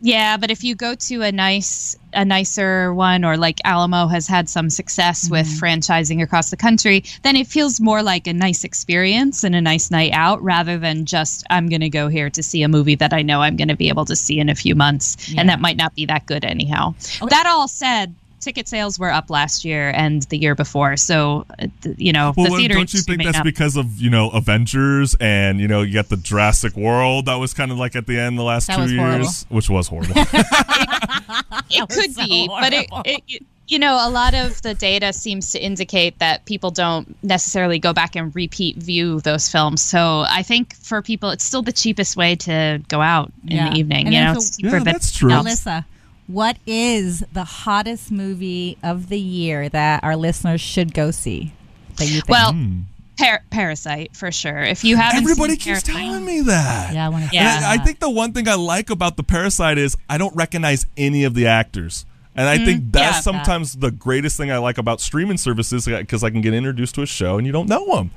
Yeah, 0.00 0.36
but 0.38 0.50
if 0.50 0.64
you 0.64 0.74
go 0.74 0.94
to 0.94 1.22
a 1.22 1.30
nice, 1.32 1.96
a 2.14 2.24
nicer 2.24 2.92
one, 2.94 3.24
or 3.24 3.36
like 3.36 3.60
Alamo 3.64 4.06
has 4.08 4.26
had 4.26 4.48
some 4.48 4.70
success 4.70 5.28
with 5.30 5.46
franchising 5.46 6.22
across 6.22 6.50
the 6.50 6.56
country, 6.56 7.04
then 7.22 7.36
it 7.36 7.46
feels 7.46 7.80
more 7.80 8.02
like 8.02 8.26
a 8.26 8.32
nice 8.32 8.64
experience 8.64 9.44
and 9.44 9.54
a 9.54 9.60
nice 9.60 9.90
night 9.90 10.12
out 10.12 10.42
rather 10.42 10.78
than 10.78 11.04
just 11.06 11.44
I'm 11.50 11.68
going 11.68 11.80
to 11.80 11.88
go 11.90 12.08
here 12.08 12.30
to 12.30 12.42
see 12.42 12.62
a 12.62 12.68
movie 12.68 12.94
that 12.96 13.12
I 13.12 13.22
know 13.22 13.40
I'm 13.42 13.56
going 13.56 13.68
to 13.68 13.76
be 13.76 13.88
able 13.88 14.04
to 14.06 14.16
see 14.16 14.38
in 14.38 14.48
a 14.48 14.54
few 14.54 14.74
months, 14.74 15.28
Yeah. 15.30 15.40
and 15.40 15.48
that 15.48 15.60
might 15.60 15.76
not 15.76 15.94
be 15.94 16.06
that 16.06 16.26
good 16.26 16.44
anyhow. 16.44 16.94
That 17.28 17.46
all 17.46 17.68
said. 17.68 18.14
Ticket 18.40 18.66
sales 18.66 18.98
were 18.98 19.12
up 19.12 19.30
last 19.30 19.64
year 19.64 19.92
and 19.94 20.22
the 20.22 20.36
year 20.36 20.56
before, 20.56 20.96
so 20.96 21.46
uh, 21.60 21.68
you 21.96 22.12
know 22.12 22.34
Well, 22.36 22.50
the 22.50 22.56
theater. 22.56 22.74
don't 22.74 22.92
you 22.92 22.98
think 22.98 23.22
that's 23.22 23.36
not- 23.36 23.44
because 23.44 23.76
of 23.76 24.00
you 24.00 24.10
know 24.10 24.30
Avengers 24.30 25.14
and 25.20 25.60
you 25.60 25.68
know 25.68 25.82
you 25.82 25.94
got 25.94 26.08
the 26.08 26.16
Jurassic 26.16 26.74
World 26.76 27.26
that 27.26 27.36
was 27.36 27.54
kind 27.54 27.70
of 27.70 27.78
like 27.78 27.94
at 27.94 28.08
the 28.08 28.18
end 28.18 28.36
the 28.36 28.42
last 28.42 28.66
That 28.66 28.78
two 28.84 28.92
years, 28.92 28.96
horrible. 28.98 29.28
which 29.48 29.70
was 29.70 29.86
horrible. 29.86 30.14
it 30.16 30.28
was 31.88 31.96
could 31.96 32.12
so 32.14 32.26
be, 32.26 32.48
but 32.48 32.72
it, 32.72 32.88
it, 33.04 33.42
you 33.68 33.78
know, 33.78 33.94
a 34.06 34.10
lot 34.10 34.34
of 34.34 34.60
the 34.62 34.74
data 34.74 35.12
seems 35.12 35.52
to 35.52 35.58
indicate 35.58 36.18
that 36.18 36.44
people 36.44 36.70
don't 36.70 37.16
necessarily 37.24 37.78
go 37.78 37.92
back 37.92 38.16
and 38.16 38.34
repeat 38.34 38.76
view 38.76 39.20
those 39.20 39.48
films. 39.48 39.80
So 39.82 40.24
I 40.28 40.42
think 40.42 40.74
for 40.76 41.00
people, 41.00 41.30
it's 41.30 41.44
still 41.44 41.62
the 41.62 41.72
cheapest 41.72 42.16
way 42.16 42.34
to 42.36 42.82
go 42.88 43.00
out 43.00 43.32
in 43.46 43.56
Yeah. 43.56 43.70
the 43.70 43.78
evening. 43.78 44.06
And 44.06 44.14
you 44.14 44.20
know, 44.24 44.32
so- 44.34 44.38
it's 44.40 44.56
cheaper 44.56 44.68
Yeah, 44.70 44.74
than 44.78 44.84
that's 44.84 45.12
true. 45.12 45.30
else. 45.30 45.46
Alissa, 45.46 45.84
what 46.26 46.56
is 46.66 47.24
the 47.32 47.44
hottest 47.44 48.10
movie 48.12 48.76
of 48.82 49.08
the 49.08 49.18
year 49.20 49.68
that 49.68 50.02
our 50.04 50.16
listeners 50.16 50.60
should 50.60 50.92
go 50.92 51.10
see? 51.10 51.52
That 51.96 52.06
you 52.06 52.14
think? 52.22 52.28
Well, 52.28 52.52
Hmm. 52.52 52.80
Par- 53.18 53.42
Parasite 53.50 54.16
for 54.16 54.32
sure. 54.32 54.60
If 54.62 54.84
you 54.84 54.96
haven't, 54.96 55.22
Everybody 55.22 55.52
seen 55.52 55.74
keeps 55.74 55.82
Parasite, 55.82 55.94
telling 55.94 56.24
me 56.24 56.40
that. 56.42 56.94
yeah, 56.94 57.06
I 57.06 57.08
want 57.08 57.28
to. 57.30 57.34
Yeah. 57.34 57.56
And 57.56 57.64
I, 57.64 57.74
I 57.74 57.78
think 57.78 58.00
the 58.00 58.10
one 58.10 58.32
thing 58.32 58.48
I 58.48 58.54
like 58.54 58.90
about 58.90 59.16
the 59.16 59.22
Parasite 59.22 59.78
is 59.78 59.96
I 60.08 60.18
don't 60.18 60.34
recognize 60.34 60.86
any 60.96 61.24
of 61.24 61.34
the 61.34 61.46
actors. 61.46 62.06
And 62.34 62.48
I 62.48 62.56
think 62.64 62.92
that's 62.92 63.16
yeah. 63.16 63.20
sometimes 63.20 63.74
the 63.74 63.90
greatest 63.90 64.38
thing 64.38 64.50
I 64.50 64.56
like 64.56 64.78
about 64.78 65.02
streaming 65.02 65.36
services 65.36 65.84
because 65.84 66.24
I 66.24 66.30
can 66.30 66.40
get 66.40 66.54
introduced 66.54 66.94
to 66.94 67.02
a 67.02 67.06
show 67.06 67.36
and 67.36 67.46
you 67.46 67.52
don't 67.52 67.68
know 67.68 67.84
them. 67.94 68.10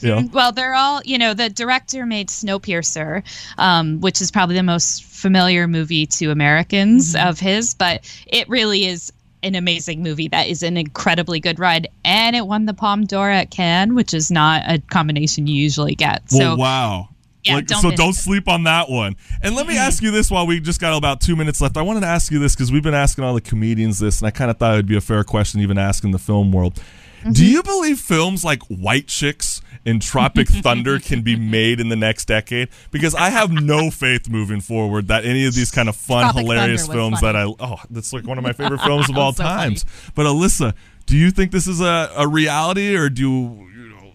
You 0.00 0.08
know? 0.08 0.28
Well, 0.32 0.50
they're 0.52 0.72
all, 0.74 1.02
you 1.04 1.18
know, 1.18 1.34
the 1.34 1.50
director 1.50 2.06
made 2.06 2.28
Snowpiercer, 2.28 3.22
um, 3.58 4.00
which 4.00 4.22
is 4.22 4.30
probably 4.30 4.54
the 4.56 4.62
most 4.62 5.04
familiar 5.04 5.68
movie 5.68 6.06
to 6.06 6.30
Americans 6.30 7.14
Mm-hmm. 7.14 7.28
of 7.28 7.38
his, 7.38 7.74
but 7.74 8.10
it 8.26 8.48
really 8.48 8.86
is 8.86 9.12
an 9.42 9.54
amazing 9.54 10.02
movie 10.02 10.28
that 10.28 10.48
is 10.48 10.62
an 10.62 10.76
incredibly 10.76 11.40
good 11.40 11.58
ride. 11.58 11.88
And 12.04 12.36
it 12.36 12.46
won 12.46 12.66
the 12.66 12.74
Palme 12.74 13.04
d'Or 13.04 13.30
at 13.30 13.50
Cannes, 13.50 13.94
which 13.94 14.12
is 14.14 14.30
not 14.30 14.62
a 14.66 14.78
combination 14.90 15.46
you 15.46 15.54
usually 15.54 15.94
get. 15.94 16.22
Well, 16.32 16.56
So, 16.56 16.60
wow. 16.60 17.08
Yeah, 17.44 17.54
Like, 17.54 17.66
don't 17.68 17.80
so 17.80 17.90
don't 17.92 18.10
it. 18.10 18.16
sleep 18.16 18.48
on 18.48 18.64
that 18.64 18.90
one. 18.90 19.16
And 19.42 19.54
let 19.54 19.66
me 19.66 19.78
ask 19.78 20.02
you 20.02 20.10
this 20.10 20.30
while 20.30 20.46
we 20.46 20.60
just 20.60 20.78
got 20.80 20.94
about 20.96 21.22
two 21.22 21.36
minutes 21.36 21.60
left. 21.60 21.78
I 21.78 21.82
wanted 21.82 22.00
to 22.00 22.06
ask 22.06 22.30
you 22.30 22.38
this 22.38 22.54
because 22.54 22.70
we've 22.70 22.82
been 22.82 22.92
asking 22.92 23.24
all 23.24 23.32
the 23.32 23.40
comedians 23.40 23.98
this, 23.98 24.20
and 24.20 24.26
I 24.26 24.30
kind 24.30 24.50
of 24.50 24.58
thought 24.58 24.74
it 24.74 24.76
would 24.76 24.86
be 24.86 24.96
a 24.96 25.00
fair 25.00 25.24
question 25.24 25.60
even 25.60 25.78
asking 25.78 26.10
the 26.10 26.18
film 26.18 26.52
world. 26.52 26.74
Mm-hmm. 26.74 27.32
Do 27.32 27.46
you 27.46 27.62
believe 27.62 27.98
films 27.98 28.44
like 28.44 28.62
White 28.64 29.06
Chicks 29.06 29.62
and 29.86 30.00
Tropic 30.02 30.48
Thunder 30.48 30.98
can 30.98 31.22
be 31.22 31.36
made 31.36 31.80
in 31.80 31.88
the 31.88 31.96
next 31.96 32.26
decade? 32.26 32.68
Because 32.90 33.14
I 33.14 33.30
have 33.30 33.50
no 33.50 33.90
faith 33.90 34.28
moving 34.28 34.60
forward 34.60 35.08
that 35.08 35.24
any 35.24 35.46
of 35.46 35.54
these 35.54 35.70
kind 35.70 35.88
of 35.88 35.96
fun, 35.96 36.24
Tropic 36.24 36.42
hilarious 36.42 36.86
films 36.86 37.20
that 37.20 37.34
I 37.36 37.44
oh, 37.44 37.76
that's 37.90 38.12
like 38.12 38.24
one 38.26 38.38
of 38.38 38.44
my 38.44 38.52
favorite 38.54 38.80
films 38.82 39.08
of 39.08 39.16
all 39.16 39.32
So 39.32 39.42
funny. 39.42 39.74
times. 39.76 39.84
But 40.14 40.26
Alissa, 40.26 40.74
do 41.06 41.16
you 41.16 41.30
think 41.30 41.50
this 41.50 41.66
is 41.66 41.80
a, 41.80 42.10
a 42.16 42.28
reality, 42.28 42.94
or 42.96 43.08
do 43.08 43.22
you, 43.22 43.68
you 43.74 43.88
know? 43.88 44.12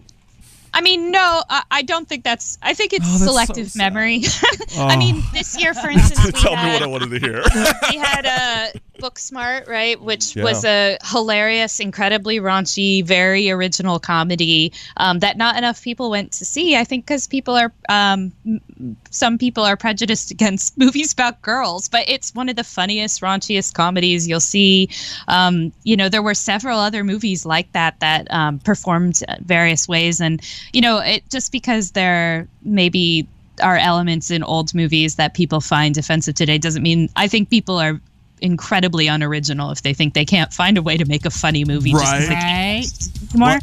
I 0.72 0.80
mean, 0.82 1.10
no, 1.10 1.42
I, 1.48 1.62
I 1.70 1.82
don't 1.82 2.06
think 2.08 2.22
that's, 2.22 2.58
I 2.62 2.74
think 2.74 2.92
it's 2.92 3.04
Oh, 3.06 3.16
so 3.18 3.24
selective 3.26 3.70
sad. 3.70 3.78
memory. 3.94 4.22
I 4.78 4.94
oh. 4.94 4.98
mean, 4.98 5.22
this 5.32 5.58
year, 5.60 5.72
for 5.74 5.88
instance, 5.90 6.24
we 6.24 6.32
Tell 6.32 6.54
me 6.56 6.72
what 6.72 6.82
I 6.82 6.86
wanted 6.86 7.10
to 7.10 7.18
hear. 7.18 7.42
we 7.90 7.96
had 7.96 8.26
uh, 8.26 8.78
uh, 9.02 9.08
Booksmart, 9.10 9.68
right, 9.68 10.00
which 10.00 10.36
Yeah. 10.36 10.44
was 10.44 10.64
a 10.64 10.98
hilarious, 11.04 11.80
incredibly 11.80 12.40
raunchy, 12.40 13.04
very 13.04 13.50
original 13.50 13.98
comedy 13.98 14.72
um, 14.96 15.20
that 15.20 15.36
not 15.36 15.56
enough 15.56 15.82
people 15.82 16.10
went 16.10 16.32
to 16.32 16.44
see. 16.44 16.76
I 16.76 16.84
think 16.84 17.06
because 17.06 17.26
people 17.26 17.54
are, 17.56 17.72
um, 17.88 18.32
m- 18.46 18.96
some 19.10 19.38
people 19.38 19.64
are 19.64 19.76
prejudiced 19.76 20.30
against 20.36 20.76
movies 20.78 21.12
about 21.12 21.42
girls, 21.42 21.88
but 21.88 22.08
it's 22.08 22.34
one 22.34 22.48
of 22.48 22.56
the 22.56 22.64
funniest, 22.64 23.20
raunchiest 23.20 23.74
comedies 23.74 24.26
you'll 24.28 24.40
see. 24.40 24.88
Um, 25.28 25.72
you 25.84 25.96
know, 25.96 26.08
there 26.08 26.22
were 26.22 26.34
several 26.34 26.78
other 26.78 27.04
movies 27.04 27.46
like 27.46 27.72
that 27.72 27.98
that 28.00 28.26
um, 28.30 28.58
performed 28.60 29.22
various 29.40 29.88
ways, 29.88 30.20
and 30.20 30.40
you 30.72 30.80
know, 30.80 30.98
it 30.98 31.28
just 31.30 31.52
because 31.52 31.92
they're 31.92 32.48
maybe 32.62 33.28
are 33.62 33.78
elements 33.78 34.30
in 34.30 34.42
old 34.42 34.74
movies 34.74 35.14
that 35.16 35.32
people 35.32 35.60
find 35.60 35.96
offensive 35.96 36.34
today 36.34 36.58
doesn't 36.58 36.82
mean 36.82 37.08
I 37.16 37.26
think 37.26 37.48
people 37.48 37.78
are 37.78 38.00
incredibly 38.40 39.06
unoriginal 39.06 39.70
if 39.70 39.82
they 39.82 39.94
think 39.94 40.14
they 40.14 40.24
can't 40.24 40.52
find 40.52 40.76
a 40.78 40.82
way 40.82 40.96
to 40.96 41.04
make 41.06 41.24
a 41.24 41.30
funny 41.30 41.64
movie 41.64 41.92
just 41.92 42.04
'cause 42.04 42.28
they 42.28 42.34
Right. 42.34 42.86
can't 43.30 43.34
more. 43.34 43.58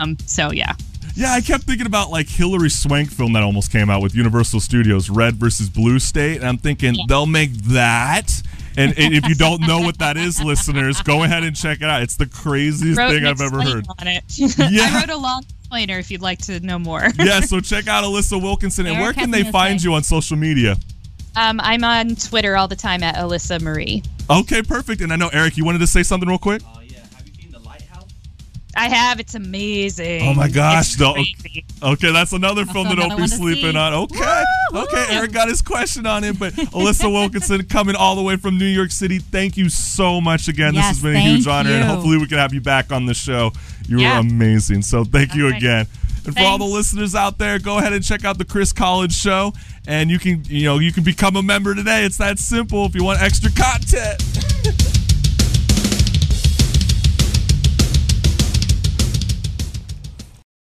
Um, 0.00 0.16
so 0.26 0.52
yeah. 0.52 0.72
Yeah, 1.16 1.32
I 1.32 1.40
kept 1.40 1.64
thinking 1.64 1.86
about 1.86 2.10
like 2.10 2.28
Hilary 2.28 2.70
Swank 2.70 3.10
film 3.10 3.32
that 3.32 3.42
almost 3.42 3.72
came 3.72 3.90
out 3.90 4.00
with 4.00 4.14
Universal 4.14 4.60
Studios, 4.60 5.10
Red 5.10 5.36
versus 5.36 5.68
Blue 5.68 5.98
State, 5.98 6.36
and 6.38 6.46
I'm 6.46 6.56
thinking 6.58 6.96
they'll 7.08 7.26
make 7.26 7.52
that. 7.64 8.30
And, 8.76 8.96
and 8.96 9.12
if 9.12 9.28
you 9.28 9.34
don't 9.34 9.60
know 9.66 9.80
what 9.80 9.98
that 9.98 10.16
is, 10.16 10.40
listeners, 10.40 11.02
go 11.02 11.24
ahead 11.24 11.42
and 11.42 11.56
check 11.56 11.78
it 11.82 11.88
out. 11.88 12.02
It's 12.02 12.14
the 12.14 12.26
craziest 12.26 12.96
Wrote 12.96 13.10
thing 13.10 13.26
I've 13.26 13.40
ever 13.40 13.60
heard. 13.60 13.84
on 13.98 14.06
it. 14.06 14.22
Yeah. 14.38 14.88
I 14.92 15.00
wrote 15.00 15.10
a 15.10 15.16
long 15.16 15.44
explainer 15.60 15.98
if 15.98 16.10
you'd 16.10 16.22
like 16.22 16.38
to 16.42 16.60
know 16.60 16.78
more. 16.78 17.08
Yeah, 17.18 17.40
so 17.40 17.58
check 17.60 17.88
out 17.88 18.04
Alissa 18.04 18.40
Wilkinson. 18.40 18.86
And 18.86 19.00
where 19.00 19.12
can 19.12 19.32
they 19.32 19.42
find 19.50 19.82
you 19.82 19.94
on 19.94 20.04
social 20.04 20.36
media? 20.36 20.76
Um, 21.36 21.60
I'm 21.62 21.84
on 21.84 22.16
Twitter 22.16 22.56
all 22.56 22.68
the 22.68 22.76
time 22.76 23.02
at 23.02 23.16
Alissa 23.16 23.60
Marie. 23.60 24.02
Okay, 24.28 24.62
perfect. 24.62 25.00
And 25.00 25.12
I 25.12 25.16
know 25.16 25.28
Eric, 25.32 25.56
you 25.56 25.64
wanted 25.64 25.78
to 25.78 25.86
say 25.86 26.02
something 26.02 26.28
real 26.28 26.38
quick. 26.38 26.62
Oh 26.66 26.80
yeah, 26.84 26.98
have 27.16 27.26
you 27.26 27.34
seen 27.34 27.52
the 27.52 27.58
lighthouse? 27.60 28.06
I 28.76 28.88
have. 28.88 29.20
It's 29.20 29.34
amazing. 29.34 30.22
Oh 30.28 30.34
my 30.34 30.48
gosh, 30.48 30.88
It's 30.90 30.96
though. 30.96 31.14
crazy. 31.14 31.64
Okay, 31.82 32.12
that's 32.12 32.32
another 32.32 32.64
film 32.66 32.84
that 32.88 32.94
another 32.94 33.08
don't 33.10 33.18
be 33.20 33.26
sleeping 33.28 33.72
see. 33.72 33.76
on. 33.78 33.92
Okay, 33.94 34.44
okay. 34.74 35.06
Eric 35.10 35.32
got 35.32 35.48
his 35.48 35.62
question 35.62 36.04
on 36.06 36.24
it, 36.24 36.38
but 36.38 36.52
Alissa 36.54 37.10
Wilkinson 37.10 37.64
coming 37.66 37.96
all 37.96 38.16
the 38.16 38.22
way 38.22 38.36
from 38.36 38.58
New 38.58 38.66
York 38.66 38.90
City. 38.90 39.18
Thank 39.18 39.56
you 39.56 39.68
so 39.70 40.20
much 40.20 40.46
again. 40.48 40.74
this 40.74 40.84
has 40.84 41.00
been 41.02 41.16
a 41.16 41.20
huge 41.20 41.44
thank 41.44 41.66
honor, 41.66 41.70
and 41.76 41.84
hopefully 41.84 42.18
we 42.18 42.26
can 42.26 42.38
have 42.38 42.52
you 42.52 42.60
back 42.60 42.92
on 42.92 43.06
the 43.06 43.14
show. 43.14 43.52
You 43.88 43.98
were 43.98 44.18
amazing. 44.18 44.82
So 44.82 45.04
thank 45.04 45.34
you 45.34 45.48
Okay. 45.48 45.56
again. 45.56 45.86
And 46.26 46.36
for 46.36 46.42
all 46.42 46.58
the 46.58 46.64
listeners 46.64 47.14
out 47.14 47.38
there, 47.38 47.58
go 47.58 47.78
ahead 47.78 47.92
and 47.92 48.04
check 48.04 48.24
out 48.24 48.38
the 48.38 48.44
Chris 48.44 48.72
Collins 48.72 49.16
Show, 49.16 49.52
and 49.86 50.10
you 50.10 50.18
can 50.18 50.44
you 50.44 50.64
know 50.64 50.78
you 50.78 50.92
can 50.92 51.04
become 51.04 51.36
a 51.36 51.42
member 51.42 51.74
today. 51.74 52.04
It's 52.04 52.18
that 52.18 52.38
simple. 52.38 52.86
If 52.86 52.94
you 52.94 53.04
want 53.04 53.22
extra 53.22 53.50
content. 53.50 54.96